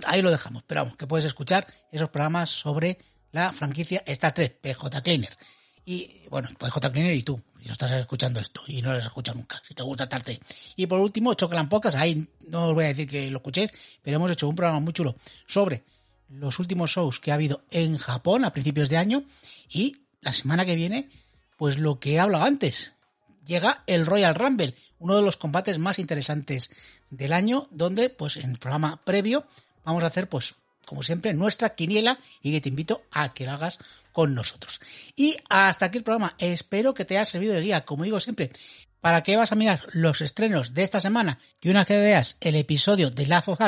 ahí 0.06 0.22
lo 0.22 0.30
dejamos. 0.30 0.62
Pero 0.66 0.82
vamos, 0.82 0.96
que 0.96 1.06
puedes 1.06 1.24
escuchar 1.24 1.66
esos 1.90 2.08
programas 2.08 2.50
sobre 2.50 2.98
la 3.32 3.52
franquicia 3.52 4.02
Star 4.06 4.34
3, 4.34 4.50
PJ 4.50 5.02
Cleaner. 5.02 5.36
Y 5.84 6.26
bueno, 6.28 6.48
PJ 6.58 6.92
Cleaner 6.92 7.14
y 7.14 7.22
tú, 7.22 7.40
si 7.60 7.66
no 7.66 7.72
estás 7.72 7.90
escuchando 7.92 8.40
esto 8.40 8.62
y 8.66 8.82
no 8.82 8.92
lo 8.92 8.98
has 8.98 9.06
escuchado 9.06 9.38
nunca, 9.38 9.60
si 9.66 9.74
te 9.74 9.82
gusta 9.82 10.08
3. 10.08 10.38
Y 10.76 10.86
por 10.86 11.00
último, 11.00 11.34
Choclan 11.34 11.68
Podcast, 11.68 11.96
ahí 11.96 12.26
no 12.48 12.68
os 12.68 12.74
voy 12.74 12.84
a 12.84 12.88
decir 12.88 13.08
que 13.08 13.30
lo 13.30 13.38
escuchéis, 13.38 13.70
pero 14.02 14.16
hemos 14.16 14.30
hecho 14.30 14.48
un 14.48 14.54
programa 14.54 14.80
muy 14.80 14.92
chulo 14.92 15.16
sobre 15.46 15.84
los 16.30 16.58
últimos 16.58 16.90
shows 16.90 17.18
que 17.18 17.32
ha 17.32 17.34
habido 17.34 17.64
en 17.70 17.98
Japón 17.98 18.44
a 18.44 18.52
principios 18.52 18.88
de 18.88 18.96
año 18.96 19.24
y 19.68 19.96
la 20.20 20.32
semana 20.32 20.64
que 20.64 20.76
viene, 20.76 21.08
pues 21.56 21.78
lo 21.78 21.98
que 21.98 22.14
he 22.14 22.20
hablado 22.20 22.44
antes, 22.44 22.94
llega 23.44 23.82
el 23.86 24.06
Royal 24.06 24.34
Rumble, 24.34 24.74
uno 24.98 25.16
de 25.16 25.22
los 25.22 25.36
combates 25.36 25.78
más 25.78 25.98
interesantes 25.98 26.70
del 27.10 27.32
año, 27.32 27.66
donde 27.70 28.10
pues 28.10 28.36
en 28.36 28.50
el 28.50 28.58
programa 28.58 29.02
previo 29.04 29.46
vamos 29.84 30.04
a 30.04 30.08
hacer, 30.08 30.28
pues, 30.28 30.54
como 30.86 31.02
siempre, 31.02 31.34
nuestra 31.34 31.74
quiniela 31.74 32.18
y 32.42 32.52
que 32.52 32.60
te 32.60 32.68
invito 32.68 33.02
a 33.10 33.32
que 33.32 33.44
lo 33.44 33.52
hagas 33.52 33.78
con 34.12 34.34
nosotros. 34.34 34.80
Y 35.16 35.36
hasta 35.48 35.86
aquí 35.86 35.98
el 35.98 36.04
programa. 36.04 36.34
Espero 36.38 36.94
que 36.94 37.04
te 37.04 37.16
haya 37.16 37.24
servido 37.24 37.54
de 37.54 37.60
guía, 37.60 37.84
como 37.84 38.04
digo 38.04 38.20
siempre. 38.20 38.50
¿Para 39.00 39.22
que 39.22 39.36
vas 39.36 39.52
a 39.52 39.56
mirar 39.56 39.82
los 39.92 40.20
estrenos 40.20 40.74
de 40.74 40.82
esta 40.82 41.00
semana? 41.00 41.38
Que 41.58 41.70
una 41.70 41.80
vez 41.80 41.88
que 41.88 42.00
veas 42.00 42.36
el 42.40 42.56
episodio 42.56 43.10
de 43.10 43.26
Last 43.26 43.48
of 43.48 43.60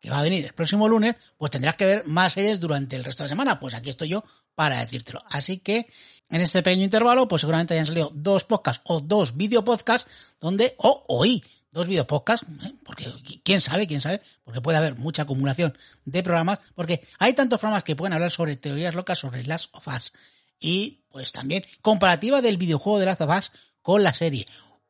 que 0.00 0.10
va 0.10 0.20
a 0.20 0.22
venir 0.22 0.44
el 0.44 0.52
próximo 0.52 0.88
lunes, 0.88 1.16
pues 1.36 1.50
tendrás 1.50 1.76
que 1.76 1.86
ver 1.86 2.06
más 2.06 2.34
series 2.34 2.60
durante 2.60 2.96
el 2.96 3.04
resto 3.04 3.22
de 3.22 3.26
la 3.26 3.28
semana. 3.28 3.60
Pues 3.60 3.74
aquí 3.74 3.90
estoy 3.90 4.08
yo 4.08 4.24
para 4.54 4.80
decírtelo. 4.80 5.22
Así 5.30 5.58
que 5.58 5.86
en 6.28 6.40
este 6.40 6.62
pequeño 6.62 6.84
intervalo, 6.84 7.28
pues 7.28 7.40
seguramente 7.40 7.74
hayan 7.74 7.86
salido 7.86 8.10
dos 8.14 8.44
podcasts 8.44 8.82
o 8.84 9.00
dos 9.00 9.36
video 9.36 9.64
podcasts 9.64 10.10
donde, 10.40 10.74
o 10.78 11.04
oí 11.08 11.42
dos 11.70 11.86
video 11.86 12.06
podcasts, 12.06 12.46
¿eh? 12.64 12.72
porque 12.84 13.12
quién 13.42 13.60
sabe, 13.60 13.86
quién 13.86 14.00
sabe, 14.00 14.20
porque 14.44 14.62
puede 14.62 14.78
haber 14.78 14.96
mucha 14.96 15.22
acumulación 15.22 15.76
de 16.04 16.22
programas, 16.22 16.58
porque 16.74 17.06
hay 17.18 17.34
tantos 17.34 17.58
programas 17.58 17.84
que 17.84 17.94
pueden 17.94 18.14
hablar 18.14 18.30
sobre 18.30 18.56
teorías 18.56 18.94
locas 18.94 19.18
sobre 19.18 19.44
Last 19.44 19.74
of 19.76 19.86
Us 19.88 20.12
y 20.58 21.04
pues 21.10 21.32
también 21.32 21.64
comparativa 21.82 22.40
del 22.40 22.56
videojuego 22.56 22.98
de 22.98 23.06
Last 23.06 23.20
of 23.20 23.36
Us 23.36 23.52
con 23.82 24.02
la 24.02 24.14
serie. 24.14 24.46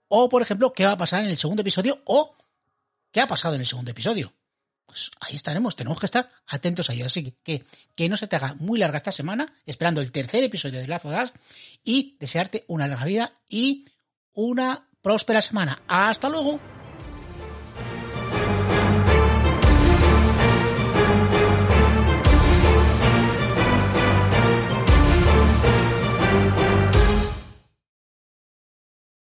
O, 0.09 0.29
por 0.29 0.43
ejemplo, 0.43 0.73
qué 0.73 0.85
va 0.85 0.93
a 0.93 0.99
pasar 0.99 1.25
en 1.25 1.31
el 1.31 1.37
segundo 1.37 1.63
episodio 1.63 2.01
o 2.05 2.37
qué 3.11 3.21
ha 3.21 3.27
pasado 3.27 3.57
en 3.57 3.63
el 3.63 3.67
segundo 3.67 3.91
episodio. 3.91 4.33
Pues 4.87 5.11
ahí 5.21 5.35
estaremos, 5.35 5.77
tenemos 5.77 5.99
que 6.01 6.07
estar 6.07 6.31
atentos 6.47 6.89
a 6.89 6.95
ello. 6.95 7.07
Así 7.07 7.33
que, 7.33 7.65
que, 7.95 8.09
no 8.09 8.17
se 8.17 8.27
te 8.27 8.37
haga 8.37 8.55
muy 8.55 8.79
larga 8.79 8.97
esta 8.97 9.13
semana, 9.13 9.53
esperando 9.67 10.01
el 10.01 10.13
tercer 10.13 10.45
episodio 10.45 10.81
de 10.81 10.89
Last 10.89 11.05
of 11.05 11.13
Us 11.23 11.33
y 11.85 12.17
desearte 12.19 12.65
una 12.69 12.87
larga 12.87 13.05
vida 13.05 13.33
y 13.49 13.87
una 14.33 14.89
próspera 15.03 15.43
semana. 15.43 15.83
¡Hasta 15.89 16.29
luego! 16.29 16.76